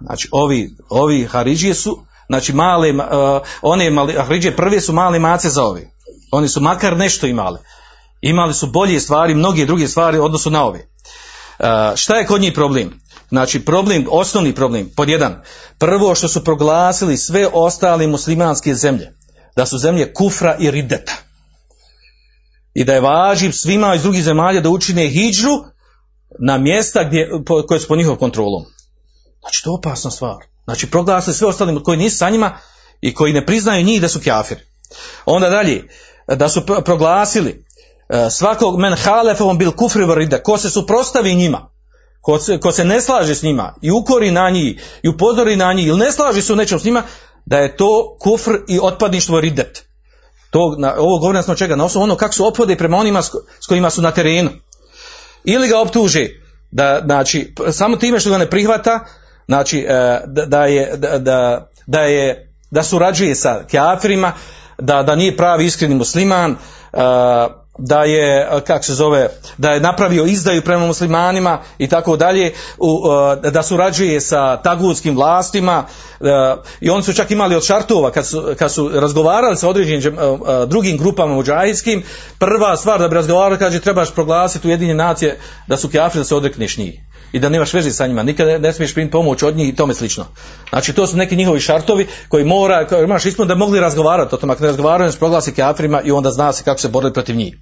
Znači, 0.00 0.28
ovi, 0.32 0.70
ovi 0.88 1.24
Haridžije 1.26 1.74
su, 1.74 1.98
znači, 2.26 2.52
male, 2.52 2.90
uh, 2.90 3.00
one 3.62 3.90
mali, 3.90 4.12
Haridžije 4.12 4.56
prve 4.56 4.80
su 4.80 4.92
male 4.92 5.18
mace 5.18 5.50
za 5.50 5.64
ove. 5.64 5.90
Oni 6.32 6.48
su 6.48 6.60
makar 6.60 6.96
nešto 6.96 7.26
imali. 7.26 7.58
Imali 8.20 8.54
su 8.54 8.66
bolje 8.66 9.00
stvari, 9.00 9.34
mnoge 9.34 9.66
druge 9.66 9.88
stvari 9.88 10.18
u 10.18 10.24
odnosu 10.24 10.50
na 10.50 10.64
ove. 10.64 10.78
Uh, 10.78 11.66
šta 11.96 12.14
je 12.14 12.26
kod 12.26 12.40
njih 12.40 12.52
problem? 12.52 13.00
Znači, 13.28 13.64
problem, 13.64 14.06
osnovni 14.10 14.54
problem, 14.54 14.90
pod 14.96 15.08
jedan, 15.08 15.42
prvo 15.78 16.14
što 16.14 16.28
su 16.28 16.44
proglasili 16.44 17.16
sve 17.16 17.48
ostale 17.52 18.06
muslimanske 18.06 18.74
zemlje, 18.74 19.12
da 19.56 19.66
su 19.66 19.78
zemlje 19.78 20.12
kufra 20.14 20.56
i 20.60 20.70
rideta. 20.70 21.12
I 22.74 22.84
da 22.84 22.94
je 22.94 23.00
važiv 23.00 23.52
svima 23.52 23.94
iz 23.94 24.02
drugih 24.02 24.24
zemalja 24.24 24.60
da 24.60 24.68
učine 24.68 25.08
hijđu 25.08 25.48
na 26.38 26.58
mjesta 26.58 27.04
gdje, 27.04 27.30
po, 27.46 27.62
koje 27.66 27.80
su 27.80 27.88
po 27.88 27.96
njihovom 27.96 28.18
kontrolom. 28.18 28.64
Znači, 29.40 29.64
to 29.64 29.70
je 29.70 29.74
opasna 29.74 30.10
stvar. 30.10 30.36
Znači, 30.64 30.90
proglasili 30.90 31.36
sve 31.36 31.48
ostale 31.48 31.82
koji 31.82 31.98
nisu 31.98 32.16
sa 32.16 32.30
njima 32.30 32.58
i 33.00 33.14
koji 33.14 33.32
ne 33.32 33.46
priznaju 33.46 33.84
njih 33.84 34.00
da 34.00 34.08
su 34.08 34.20
kafiri. 34.24 34.60
Onda 35.26 35.48
dalje, 35.48 35.88
da 36.36 36.48
su 36.48 36.60
pr- 36.60 36.84
proglasili 36.84 37.64
e, 38.08 38.30
svakog 38.30 38.78
men 38.78 38.94
halefom 38.94 39.58
bil 39.58 39.72
kufri 39.72 40.04
varida, 40.04 40.42
ko 40.42 40.58
se 40.58 40.70
suprostavi 40.70 41.34
njima, 41.34 41.70
ko 42.20 42.38
se, 42.38 42.60
ko 42.60 42.72
se 42.72 42.84
ne 42.84 43.00
slaže 43.00 43.34
s 43.34 43.42
njima 43.42 43.74
i 43.82 43.90
ukori 43.90 44.30
na 44.30 44.50
njih 44.50 44.82
i 45.02 45.08
upozori 45.08 45.56
na 45.56 45.72
njih 45.72 45.86
ili 45.86 45.98
ne 45.98 46.12
slaže 46.12 46.42
se 46.42 46.52
u 46.52 46.56
nečem 46.56 46.78
s 46.78 46.84
njima, 46.84 47.02
da 47.46 47.58
je 47.58 47.76
to 47.76 48.16
kufr 48.20 48.50
i 48.68 48.78
otpadništvo 48.82 49.40
ridet. 49.40 49.84
To, 50.50 50.74
na, 50.78 50.94
ovo 50.98 51.18
govorim 51.18 51.42
smo 51.42 51.54
čega, 51.54 51.76
na 51.76 51.84
osnovu 51.84 52.04
ono 52.04 52.16
kako 52.16 52.34
su 52.34 52.46
opode 52.46 52.76
prema 52.76 52.96
onima 52.96 53.22
s, 53.22 53.28
ko- 53.28 53.38
s 53.60 53.66
kojima 53.66 53.90
su 53.90 54.02
na 54.02 54.10
terenu. 54.10 54.50
Ili 55.44 55.68
ga 55.68 55.80
optuže, 55.80 56.28
da, 56.70 57.00
znači, 57.04 57.54
samo 57.72 57.96
time 57.96 58.20
što 58.20 58.30
ga 58.30 58.38
ne 58.38 58.50
prihvata, 58.50 59.04
znači, 59.46 59.78
e, 59.88 60.20
da, 60.26 60.64
je, 60.64 60.96
da, 60.96 61.18
da, 61.18 61.68
da 61.86 62.00
je, 62.00 62.52
da 62.70 62.82
surađuje 62.82 63.34
sa 63.34 63.64
kafirima, 63.72 64.32
da, 64.78 65.02
da 65.02 65.16
nije 65.16 65.36
pravi 65.36 65.64
iskreni 65.64 65.94
musliman, 65.94 66.50
e, 66.50 66.56
da 67.78 68.04
je, 68.04 68.48
kak 68.66 68.84
se 68.84 68.94
zove, 68.94 69.28
da 69.58 69.70
je 69.70 69.80
napravio 69.80 70.24
izdaju 70.24 70.62
prema 70.62 70.86
muslimanima 70.86 71.58
i 71.78 71.88
tako 71.88 72.16
dalje, 72.16 72.52
da 73.52 73.62
surađuje 73.62 74.20
sa 74.20 74.56
tagutskim 74.56 75.16
vlastima 75.16 75.84
i 76.80 76.90
oni 76.90 77.02
su 77.02 77.12
čak 77.12 77.30
imali 77.30 77.56
od 77.56 77.64
šartova 77.64 78.10
kad 78.10 78.26
su, 78.26 78.54
kad 78.58 78.72
su 78.72 78.88
razgovarali 78.88 79.56
sa 79.56 79.68
određenim 79.68 80.16
drugim 80.66 80.98
grupama 80.98 81.34
muđahijskim, 81.34 82.02
prva 82.38 82.76
stvar 82.76 83.00
da 83.00 83.08
bi 83.08 83.14
razgovarali 83.14 83.58
kaže 83.58 83.80
trebaš 83.80 84.14
proglasiti 84.14 84.68
ujedinjene 84.68 85.04
nacije 85.04 85.38
da 85.66 85.76
su 85.76 85.88
kafiri 85.88 86.20
da 86.20 86.24
se 86.24 86.34
odrekneš 86.34 86.76
njih 86.76 87.07
i 87.32 87.38
da 87.38 87.48
nemaš 87.48 87.72
veze 87.74 87.90
sa 87.90 88.06
njima, 88.06 88.22
nikada 88.22 88.58
ne, 88.58 88.72
smiješ 88.72 88.94
primiti 88.94 89.12
pomoć 89.12 89.42
od 89.42 89.56
njih 89.56 89.68
i 89.68 89.76
tome 89.76 89.94
slično. 89.94 90.26
Znači 90.70 90.92
to 90.92 91.06
su 91.06 91.16
neki 91.16 91.36
njihovi 91.36 91.60
šartovi 91.60 92.06
koji 92.28 92.44
mora, 92.44 92.86
koji 92.86 93.04
imaš 93.04 93.26
ispuno 93.26 93.48
da 93.48 93.54
mogli 93.54 93.80
razgovarati 93.80 94.34
o 94.34 94.38
tome, 94.38 94.52
ako 94.52 94.62
ne 94.62 94.68
razgovaraju 94.68 95.12
se 95.12 95.18
proglasi 95.18 95.54
kafirima 95.54 96.02
i 96.02 96.12
onda 96.12 96.30
zna 96.30 96.52
se 96.52 96.64
kako 96.64 96.80
se 96.80 96.88
boriti 96.88 97.14
protiv 97.14 97.36
njih. 97.36 97.54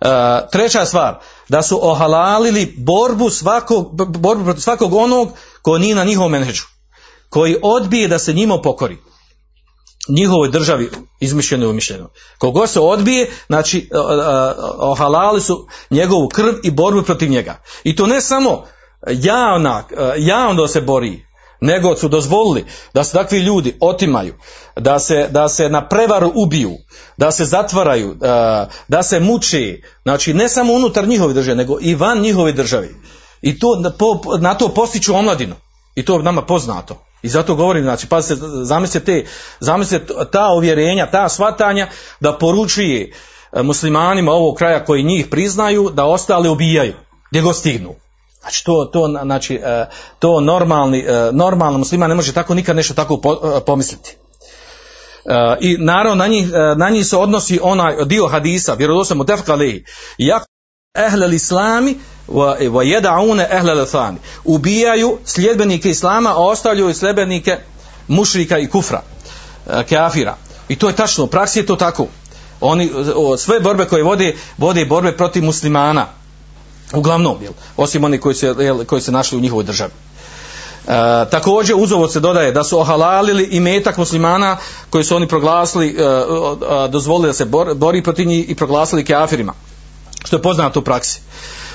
E, 0.00 0.08
treća 0.52 0.84
stvar, 0.84 1.18
da 1.48 1.62
su 1.62 1.78
ohalalili 1.82 2.74
borbu, 2.78 3.30
svakog, 3.30 4.06
borbu 4.18 4.44
protiv 4.44 4.60
svakog 4.60 4.94
onog 4.94 5.28
ko 5.62 5.78
nije 5.78 5.94
na 5.94 6.04
njihovom 6.04 6.32
menheđu, 6.32 6.64
koji 7.28 7.56
odbije 7.62 8.08
da 8.08 8.18
se 8.18 8.32
njima 8.32 8.60
pokori 8.62 8.96
njihovoj 10.08 10.48
državi 10.48 10.90
izmišljeno 11.20 11.66
i 11.66 11.68
umišljeno. 11.68 12.10
Kogo 12.38 12.66
se 12.66 12.80
odbije, 12.80 13.30
znači 13.46 13.90
o- 13.94 13.98
o- 13.98 14.90
ohalali 14.90 15.40
su 15.40 15.66
njegovu 15.90 16.28
krv 16.28 16.54
i 16.62 16.70
borbu 16.70 17.02
protiv 17.02 17.30
njega. 17.30 17.56
I 17.84 17.96
to 17.96 18.06
ne 18.06 18.20
samo 18.20 18.64
javna, 19.08 19.84
javno 20.18 20.68
se 20.68 20.80
bori, 20.80 21.28
nego 21.60 21.96
su 21.96 22.08
dozvolili 22.08 22.64
da 22.94 23.04
se 23.04 23.12
takvi 23.12 23.38
ljudi 23.38 23.76
otimaju, 23.80 24.34
da 24.76 24.98
se, 24.98 25.28
da 25.30 25.48
se 25.48 25.68
na 25.68 25.88
prevaru 25.88 26.32
ubiju, 26.34 26.72
da 27.16 27.30
se 27.30 27.44
zatvaraju, 27.44 28.14
da 28.88 29.02
se 29.02 29.20
muči, 29.20 29.82
znači 30.02 30.34
ne 30.34 30.48
samo 30.48 30.72
unutar 30.72 31.08
njihove 31.08 31.34
države, 31.34 31.56
nego 31.56 31.78
i 31.80 31.94
van 31.94 32.20
njihove 32.20 32.52
države. 32.52 32.88
I 33.42 33.58
to, 33.58 33.66
na 34.40 34.54
to 34.54 34.68
postiću 34.68 35.14
omladinu. 35.14 35.54
I 35.94 36.04
to 36.04 36.16
je 36.16 36.22
nama 36.22 36.42
poznato. 36.42 37.07
I 37.22 37.28
zato 37.28 37.54
govorim, 37.54 37.82
znači, 37.82 38.06
pazite, 38.06 38.40
zamislite, 38.62 39.04
te, 39.04 39.28
zamislite 39.60 40.14
ta 40.32 40.52
uvjerenja, 40.56 41.10
ta 41.10 41.28
svatanja 41.28 41.88
da 42.20 42.38
poručuje 42.38 43.12
e, 43.52 43.62
muslimanima 43.62 44.32
ovog 44.32 44.56
kraja 44.56 44.84
koji 44.84 45.02
njih 45.02 45.26
priznaju 45.26 45.90
da 45.94 46.04
ostale 46.04 46.48
ubijaju, 46.50 46.94
gdje 47.30 47.42
god 47.42 47.56
stignu. 47.56 47.94
Znači 48.40 48.64
to, 48.64 48.84
to, 48.84 49.08
znači, 49.22 49.54
e, 49.54 49.86
to 50.18 50.40
normalni, 50.40 50.98
e, 50.98 51.30
normalno 51.32 51.78
musliman 51.78 52.08
ne 52.08 52.14
može 52.14 52.32
tako 52.32 52.54
nikad 52.54 52.76
nešto 52.76 52.94
tako 52.94 53.16
po- 53.20 53.60
pomisliti. 53.66 54.16
I 55.60 55.76
naravno 55.78 56.14
na 56.14 56.26
njih, 56.26 56.48
na 56.76 56.90
njih 56.90 57.06
se 57.06 57.16
odnosi 57.16 57.60
onaj 57.62 58.04
dio 58.04 58.26
hadisa, 58.26 58.74
vjerodostojno 58.74 59.18
mutafak 59.18 59.48
alejhi. 59.48 59.84
Jak 60.18 60.42
ehlel 61.06 61.34
islami 61.34 61.96
wa 62.28 62.82
yad'una 62.84 63.46
ehlel 63.50 63.86
thani. 63.86 64.18
Ubijaju 64.44 65.18
sljedbenike 65.24 65.90
islama, 65.90 66.30
a 66.30 66.36
ostavljaju 66.36 66.94
sljedbenike 66.94 67.56
mušrika 68.08 68.58
i 68.58 68.66
kufra, 68.66 69.02
e, 69.70 69.84
kafira. 69.84 70.36
I 70.68 70.76
to 70.76 70.88
je 70.88 70.96
tačno, 70.96 71.24
u 71.24 71.26
praksi 71.26 71.58
je 71.58 71.66
to 71.66 71.76
tako. 71.76 72.06
Oni 72.60 72.90
sve 73.38 73.60
borbe 73.60 73.84
koje 73.84 74.02
vode, 74.02 74.36
vode 74.58 74.84
borbe 74.84 75.16
protiv 75.16 75.44
muslimana. 75.44 76.06
Uglavnom, 76.92 77.42
jel? 77.42 77.52
osim 77.76 78.04
oni 78.04 78.18
koji 78.18 78.34
se, 78.34 78.54
koji 78.86 79.02
se 79.02 79.12
našli 79.12 79.38
u 79.38 79.40
njihovoj 79.40 79.64
državi. 79.64 79.92
E, 80.86 80.90
također 81.30 81.76
uz 81.78 81.92
ovo 81.92 82.08
se 82.08 82.20
dodaje 82.20 82.52
da 82.52 82.64
su 82.64 82.78
ohalalili 82.78 83.44
i 83.44 83.60
metak 83.60 83.96
muslimana 83.96 84.56
koji 84.90 85.04
su 85.04 85.16
oni 85.16 85.28
proglasili, 85.28 85.88
e, 85.88 86.88
dozvolili 86.88 87.28
da 87.28 87.32
se 87.32 87.44
bor, 87.44 87.74
bori 87.74 88.02
protiv 88.02 88.26
njih 88.26 88.50
i 88.50 88.54
proglasili 88.54 89.04
kafirima 89.04 89.54
što 90.24 90.36
je 90.36 90.42
poznato 90.42 90.80
u 90.80 90.82
praksi. 90.82 91.20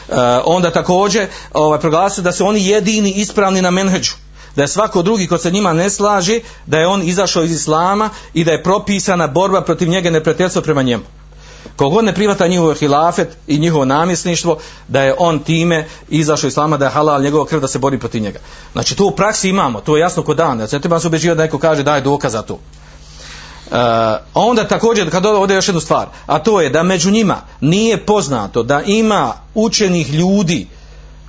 E, 0.09 0.13
onda 0.45 0.71
također 0.71 1.27
ovaj, 1.53 1.79
proglasili 1.79 2.23
da 2.23 2.31
su 2.31 2.47
oni 2.47 2.67
jedini 2.67 3.11
ispravni 3.11 3.61
na 3.61 3.71
menheđu 3.71 4.13
da 4.55 4.61
je 4.61 4.67
svako 4.67 5.01
drugi 5.01 5.27
ko 5.27 5.37
se 5.37 5.51
njima 5.51 5.73
ne 5.73 5.89
slaže 5.89 6.39
da 6.65 6.79
je 6.79 6.87
on 6.87 7.01
izašao 7.01 7.43
iz 7.43 7.51
islama 7.51 8.09
i 8.33 8.43
da 8.43 8.51
je 8.51 8.63
propisana 8.63 9.27
borba 9.27 9.61
protiv 9.61 9.89
njega 9.89 10.09
neprijateljstvo 10.09 10.61
prema 10.61 10.81
njemu 10.81 11.03
kogod 11.75 12.05
ne 12.05 12.13
privata 12.13 12.47
njihov 12.47 12.73
hilafet 12.73 13.37
i 13.47 13.59
njihovo 13.59 13.85
namjesništvo, 13.85 14.57
da 14.87 15.01
je 15.01 15.15
on 15.17 15.39
time 15.39 15.87
izašao 16.09 16.47
iz 16.47 16.53
islama, 16.53 16.77
da 16.77 16.85
je 16.85 16.91
halal 16.91 17.21
njegova 17.21 17.45
krv 17.45 17.61
da 17.61 17.67
se 17.67 17.79
bori 17.79 17.99
protiv 17.99 18.21
njega. 18.21 18.39
Znači 18.73 18.95
to 18.95 19.05
u 19.05 19.11
praksi 19.11 19.49
imamo, 19.49 19.81
to 19.81 19.97
je 19.97 20.01
jasno 20.01 20.23
kod 20.23 20.37
dan. 20.37 20.57
Znači, 20.57 20.75
ne 20.75 20.81
treba 20.81 20.99
se 20.99 21.09
da 21.09 21.43
neko 21.43 21.59
kaže 21.59 21.83
daj 21.83 22.01
dokaz 22.01 22.31
za 22.31 22.41
to. 22.41 22.59
Onda 24.33 24.67
također, 24.67 25.11
kad 25.11 25.25
ovdje 25.25 25.55
još 25.55 25.67
jednu 25.67 25.81
stvar, 25.81 26.07
a 26.25 26.39
to 26.39 26.61
je 26.61 26.69
da 26.69 26.83
među 26.83 27.11
njima 27.11 27.41
nije 27.61 28.05
poznato 28.05 28.63
da 28.63 28.81
ima 28.85 29.33
učenih 29.53 30.13
ljudi, 30.13 30.67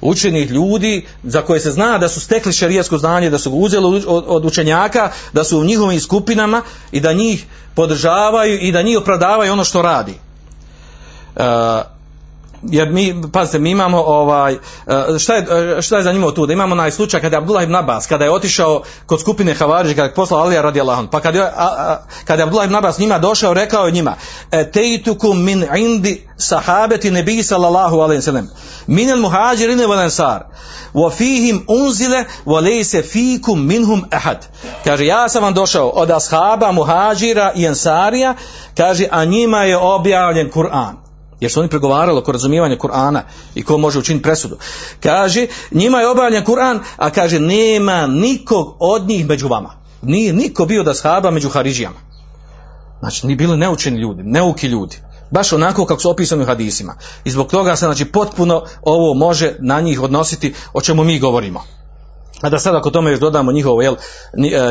učenih 0.01 0.51
ljudi 0.51 1.07
za 1.23 1.43
koje 1.43 1.61
se 1.61 1.71
zna 1.71 1.99
da 1.99 2.09
su 2.09 2.21
stekli 2.21 2.53
šerijasko 2.53 2.99
znanje, 2.99 3.31
da 3.31 3.39
su 3.39 3.51
ga 3.51 3.57
uzeli 3.57 4.03
od 4.07 4.45
učenjaka, 4.45 5.11
da 5.33 5.45
su 5.45 5.59
u 5.59 5.65
njihovim 5.65 6.01
skupinama 6.01 6.63
i 6.93 7.01
da 7.01 7.13
njih 7.13 7.47
podržavaju 7.75 8.59
i 8.59 8.73
da 8.73 8.83
njih 8.83 8.99
opravdavaju 8.99 9.53
ono 9.53 9.65
što 9.65 9.83
radi. 9.83 10.15
Uh, 11.37 11.43
jer 12.71 12.91
mi, 12.91 13.23
pazite, 13.33 13.59
mi 13.59 13.71
imamo 13.71 13.99
ovaj, 13.99 14.53
e, 14.53 14.59
šta 15.19 15.35
je, 15.35 15.83
šta 15.83 15.97
je 15.97 16.03
zanimljivo 16.03 16.33
tu, 16.33 16.47
da 16.47 16.53
imamo 16.53 16.73
onaj 16.73 16.91
slučaj 16.91 17.21
kada 17.21 17.37
je 17.37 17.39
Abdullah 17.39 17.65
ibn 17.65 17.75
Abbas, 17.75 18.07
kada 18.07 18.25
je 18.25 18.31
otišao 18.31 18.83
kod 19.07 19.21
skupine 19.21 19.55
Havariđa, 19.55 19.95
kada 19.95 20.09
je 20.09 20.15
poslao 20.15 20.41
Alija 20.41 20.63
radi 20.63 20.81
Allahom, 20.81 21.07
pa 21.07 21.21
kada 21.21 21.39
je, 21.39 21.45
a, 21.45 21.99
kada 22.25 22.43
je 22.43 22.45
Abdullah 22.45 22.67
ibn 22.67 22.75
Abbas 22.75 22.99
njima 22.99 23.19
došao, 23.19 23.55
rekao 23.55 23.87
je 23.87 23.93
njima, 23.93 24.15
e, 24.51 24.71
tejtukum 24.71 25.45
min 25.45 25.67
indi 25.77 26.29
sahabeti 26.37 27.11
nebi 27.11 27.43
sallallahu 27.43 28.01
alaihi 28.01 28.23
sallam, 28.23 28.51
min 28.87 29.11
al 29.11 29.19
muhađirine 29.19 29.87
wal 29.87 30.03
ansar, 30.03 30.43
wa 30.95 31.11
fihim 31.11 31.65
unzile, 31.69 32.25
wa 32.47 32.63
lejse 32.63 33.03
fikum 33.03 33.67
minhum 33.67 34.05
ahad. 34.11 34.47
Kaže, 34.85 35.07
ja 35.07 35.29
sam 35.29 35.43
vam 35.43 35.55
došao 35.55 35.89
od 35.89 36.11
ashaba, 36.11 36.73
muhađira 36.73 37.53
i 37.55 37.69
ansarija, 37.69 38.35
kaže, 38.77 39.07
a 39.11 39.25
njima 39.25 39.65
je 39.65 39.77
objavljen 39.77 40.51
Kur'an 40.51 41.04
jer 41.41 41.51
su 41.51 41.61
oni 41.61 41.69
pregovarali 41.69 42.19
oko 42.19 42.33
razumijevanja 42.33 42.77
Kur'ana 42.77 43.21
i 43.55 43.63
ko 43.63 43.79
može 43.79 43.99
učiniti 43.99 44.23
presudu. 44.23 44.59
Kaže, 45.01 45.47
njima 45.71 46.01
je 46.01 46.09
obavljan 46.09 46.45
Kur'an, 46.45 46.79
a 46.97 47.11
kaže, 47.11 47.41
nema 47.41 48.07
nikog 48.07 48.77
od 48.81 49.09
njih 49.09 49.27
među 49.27 49.49
vama. 49.49 49.75
Nije 50.03 50.33
niko 50.33 50.67
bio 50.67 50.83
da 50.83 50.95
shaba 50.95 51.31
među 51.31 51.49
Haridžijama. 51.49 51.97
Znači, 53.01 53.27
ni 53.27 53.37
bili 53.37 53.57
neučeni 53.57 54.01
ljudi, 54.01 54.23
neuki 54.23 54.67
ljudi. 54.67 54.97
Baš 55.31 55.53
onako 55.53 55.87
kako 55.87 56.01
su 56.01 56.11
opisani 56.11 56.43
u 56.43 56.47
hadisima. 56.47 56.95
I 57.25 57.31
zbog 57.31 57.51
toga 57.51 57.77
se, 57.77 57.87
znači, 57.87 58.05
potpuno 58.05 58.63
ovo 58.83 59.15
može 59.15 59.57
na 59.61 59.81
njih 59.81 60.03
odnositi 60.03 60.55
o 60.73 60.81
čemu 60.81 61.05
mi 61.05 61.19
govorimo. 61.19 61.65
A 62.45 62.49
da 62.49 62.59
sad 62.59 62.75
ako 62.75 62.91
tome 62.91 63.11
još 63.11 63.21
dodamo 63.21 63.53
njihovo, 63.53 63.83
jel, 63.83 63.97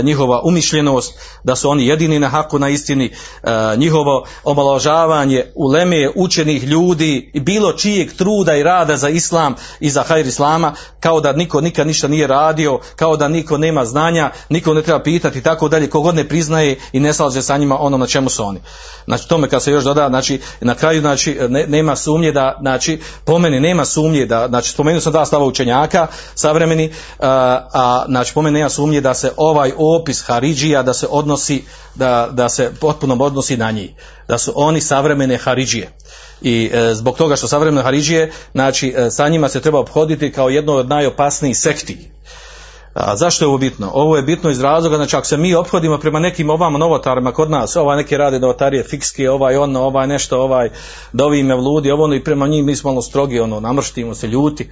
njihova 0.03 0.41
umišljenost, 0.43 1.19
da 1.43 1.55
su 1.55 1.69
oni 1.69 1.88
jedini 1.88 2.19
na 2.19 2.30
haku 2.30 2.59
na 2.59 2.69
istini, 2.69 3.11
njihovo 3.78 4.26
omaložavanje 4.43 5.45
u 5.55 5.67
leme 5.67 6.09
učenih 6.15 6.63
ljudi 6.63 7.32
i 7.34 7.39
bilo 7.39 7.74
čijeg 7.74 8.13
truda 8.13 8.55
i 8.55 8.63
rada 8.63 8.97
za 8.97 9.09
islam 9.09 9.55
i 9.80 9.89
za 9.89 10.03
hajr 10.03 10.28
islama, 10.28 10.74
kao 10.99 11.21
da 11.21 11.32
niko 11.32 11.61
nikad 11.61 11.88
ništa 11.88 12.07
nije 12.07 12.28
radio, 12.28 12.80
kao 12.95 13.17
da 13.17 13.28
niko 13.28 13.57
nema 13.57 13.86
znanja, 13.86 14.32
niko 14.49 14.74
ne 14.74 14.82
treba 14.82 15.03
pitati 15.03 15.39
i 15.39 15.43
tako 15.43 15.69
dalje, 15.69 15.89
kogod 15.89 16.15
ne 16.15 16.28
priznaje 16.28 16.80
i 16.91 16.99
ne 16.99 17.13
slaže 17.13 17.41
sa 17.41 17.57
njima 17.57 17.78
ono 17.80 17.97
na 17.97 18.07
čemu 18.07 18.30
su 18.30 18.43
oni. 18.43 18.59
Znači 19.05 19.28
tome 19.28 19.49
kad 19.49 19.63
se 19.63 19.71
još 19.71 19.84
doda, 19.84 20.07
znači 20.09 20.41
na 20.61 20.76
kraju 20.76 21.01
znači 21.01 21.38
ne, 21.49 21.67
nema 21.67 21.95
sumnje 21.95 22.32
da, 22.32 22.57
znači 22.61 22.99
po 23.26 23.39
meni 23.39 23.59
nema 23.59 23.86
sumnje 23.86 24.26
da, 24.26 24.47
znači 24.47 24.69
spomenuo 24.69 25.01
sam 25.01 25.13
da 25.13 25.26
stava 25.26 25.45
učenjaka 25.45 26.07
savremeni, 26.36 26.91
a 27.19 27.62
znači 28.07 28.34
po 28.34 28.41
meni 28.41 28.59
nema 28.59 28.70
sumnje 28.70 29.01
da 29.01 29.14
se 29.14 29.32
ovaj 29.38 29.72
opis 29.78 30.22
Haridžija 30.22 30.84
da 30.84 30.93
se 30.93 31.07
odnosi 31.09 31.64
da, 31.95 32.30
da 32.32 32.49
se 32.49 32.72
potpuno 32.80 33.18
odnosi 33.20 33.57
na 33.57 33.72
njih 33.72 33.89
da 34.28 34.38
su 34.38 34.53
oni 34.55 34.82
savremene 34.82 35.38
Haridžije 35.38 35.91
i 36.41 36.72
e, 36.74 36.93
zbog 36.93 37.18
toga 37.18 37.36
što 37.36 37.47
savremene 37.47 37.84
Haridžije 37.84 38.32
znači 38.51 38.93
e, 38.97 39.11
sa 39.11 39.30
njima 39.30 39.49
se 39.49 39.61
treba 39.61 39.80
obhoditi 39.80 40.32
kao 40.32 40.49
jedno 40.49 40.74
od 40.74 40.89
najopasnijih 40.89 41.57
sekti 41.57 42.09
a 42.93 43.16
zašto 43.16 43.45
je 43.45 43.47
ovo 43.47 43.57
bitno? 43.57 43.91
Ovo 43.93 44.16
je 44.16 44.24
bitno 44.24 44.49
iz 44.49 44.61
razloga, 44.61 44.95
znači 44.95 45.16
ako 45.16 45.26
se 45.26 45.38
mi 45.38 45.55
ophodimo 45.55 45.97
prema 45.97 46.20
nekim 46.20 46.49
ovama 46.49 46.78
novotarima 46.78 47.32
kod 47.32 47.49
nas, 47.49 47.76
ovaj 47.76 47.97
neki 47.97 48.18
rade 48.18 48.39
novotarije 48.39 48.84
fikske, 48.84 49.30
ovaj 49.30 49.57
ono, 49.57 49.82
ovaj 49.82 50.07
nešto, 50.07 50.41
ovaj 50.41 50.70
da 51.14 51.26
ovi 51.26 51.43
me 51.43 51.55
vludi, 51.55 51.91
ovo 51.91 52.03
ono 52.03 52.16
i 52.16 52.24
prema 52.24 52.47
njim 52.47 52.66
mi 52.66 52.76
smo 52.76 52.89
ono 52.89 53.01
strogi, 53.01 53.39
ono, 53.39 53.59
namrštimo 53.59 54.16
se, 54.16 54.28
ljuti. 54.28 54.70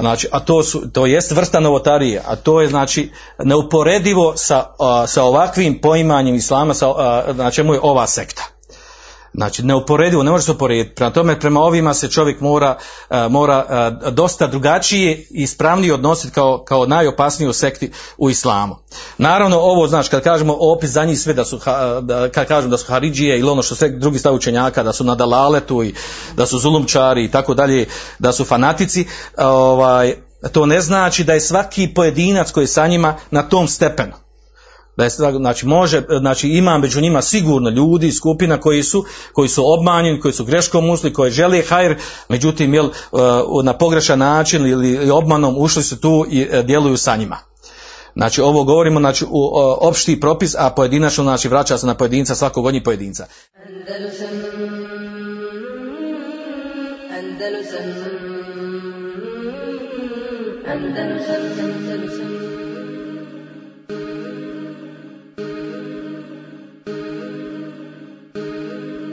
Znači, 0.00 0.28
a 0.32 0.40
to, 0.40 0.62
su, 0.62 0.90
to 0.92 1.06
jest 1.06 1.30
vrsta 1.30 1.60
novotarije, 1.60 2.22
a 2.26 2.36
to 2.36 2.60
je 2.60 2.68
znači 2.68 3.10
neuporedivo 3.44 4.32
sa, 4.36 4.66
a, 4.78 5.06
sa 5.06 5.22
ovakvim 5.22 5.80
poimanjem 5.80 6.34
islama, 6.34 6.74
sa, 6.74 6.88
a, 6.88 7.24
na 7.32 7.50
čemu 7.50 7.74
je 7.74 7.80
ova 7.82 8.06
sekta. 8.06 8.53
Znači, 9.34 9.62
neuporedivo, 9.62 10.22
ne 10.22 10.30
može 10.30 10.44
se 10.44 10.52
uporediti. 10.52 10.94
Prema 10.94 11.12
tome, 11.12 11.40
prema 11.40 11.60
ovima 11.60 11.94
se 11.94 12.10
čovjek 12.10 12.40
mora, 12.40 12.76
uh, 13.10 13.16
mora 13.30 13.90
uh, 14.02 14.12
dosta 14.12 14.46
drugačije 14.46 15.12
i 15.12 15.42
ispravnije 15.42 15.94
odnositi 15.94 16.34
kao, 16.34 16.64
kao 16.64 16.86
najopasniju 16.86 17.52
sekti 17.52 17.90
u 18.18 18.30
islamu. 18.30 18.76
Naravno, 19.18 19.58
ovo, 19.58 19.88
znači, 19.88 20.10
kad 20.10 20.22
kažemo 20.22 20.56
opis 20.60 20.90
za 20.90 21.04
njih 21.04 21.20
sve 21.20 21.34
da 21.34 21.44
su, 21.44 21.60
da, 22.02 22.28
kad 22.28 22.48
kažemo 22.48 22.70
da 22.70 22.78
su 22.78 22.86
Haridžije 22.86 23.38
ili 23.38 23.50
ono 23.50 23.62
što 23.62 23.74
sve 23.74 23.88
drugi 23.88 24.18
stav 24.18 24.34
učenjaka, 24.34 24.82
da 24.82 24.92
su 24.92 25.04
na 25.04 25.14
dalaletu 25.14 25.82
i 25.82 25.94
da 26.36 26.46
su 26.46 26.58
zulumčari 26.58 27.24
i 27.24 27.30
tako 27.30 27.54
dalje, 27.54 27.86
da 28.18 28.32
su 28.32 28.44
fanatici, 28.44 29.06
ovaj, 29.36 30.14
to 30.52 30.66
ne 30.66 30.80
znači 30.80 31.24
da 31.24 31.32
je 31.32 31.40
svaki 31.40 31.94
pojedinac 31.94 32.50
koji 32.50 32.64
je 32.64 32.68
sa 32.68 32.86
njima 32.86 33.16
na 33.30 33.42
tom 33.42 33.68
stepenu 33.68 34.24
da 34.96 35.08
znači 35.08 35.66
može 35.66 36.02
znači 36.20 36.48
ima 36.48 36.78
među 36.78 37.00
njima 37.00 37.22
sigurno 37.22 37.70
ljudi 37.70 38.12
skupina 38.12 38.60
koji 38.60 38.82
su 38.82 39.04
koji 39.32 39.48
su 39.48 39.62
obmanjeni 39.66 40.20
koji 40.20 40.34
su 40.34 40.44
greškom 40.44 40.90
ušli 40.90 41.12
koji 41.12 41.30
žele 41.30 41.62
hajr 41.62 41.96
međutim 42.28 42.74
jel 42.74 42.88
na 43.64 43.78
pogrešan 43.78 44.18
način 44.18 44.66
ili 44.66 45.10
obmanom 45.10 45.58
ušli 45.58 45.82
su 45.82 46.00
tu 46.00 46.26
i 46.30 46.48
e, 46.50 46.62
djeluju 46.62 46.96
sa 46.96 47.16
njima 47.16 47.38
Znači 48.16 48.40
ovo 48.40 48.64
govorimo 48.64 49.00
znači 49.00 49.24
u 49.30 49.50
opšti 49.80 50.20
propis, 50.20 50.54
a 50.58 50.70
pojedinačno 50.70 51.24
znači 51.24 51.48
vraća 51.48 51.78
se 51.78 51.86
na 51.86 51.94
pojedinca 51.94 52.34
svakog 52.34 52.66
od 52.66 52.74
njih 52.74 52.82
pojedinca. 52.82 53.26
Andalusam, 53.66 54.28
Andalusam, 57.10 57.84
Andalusam, 60.66 61.63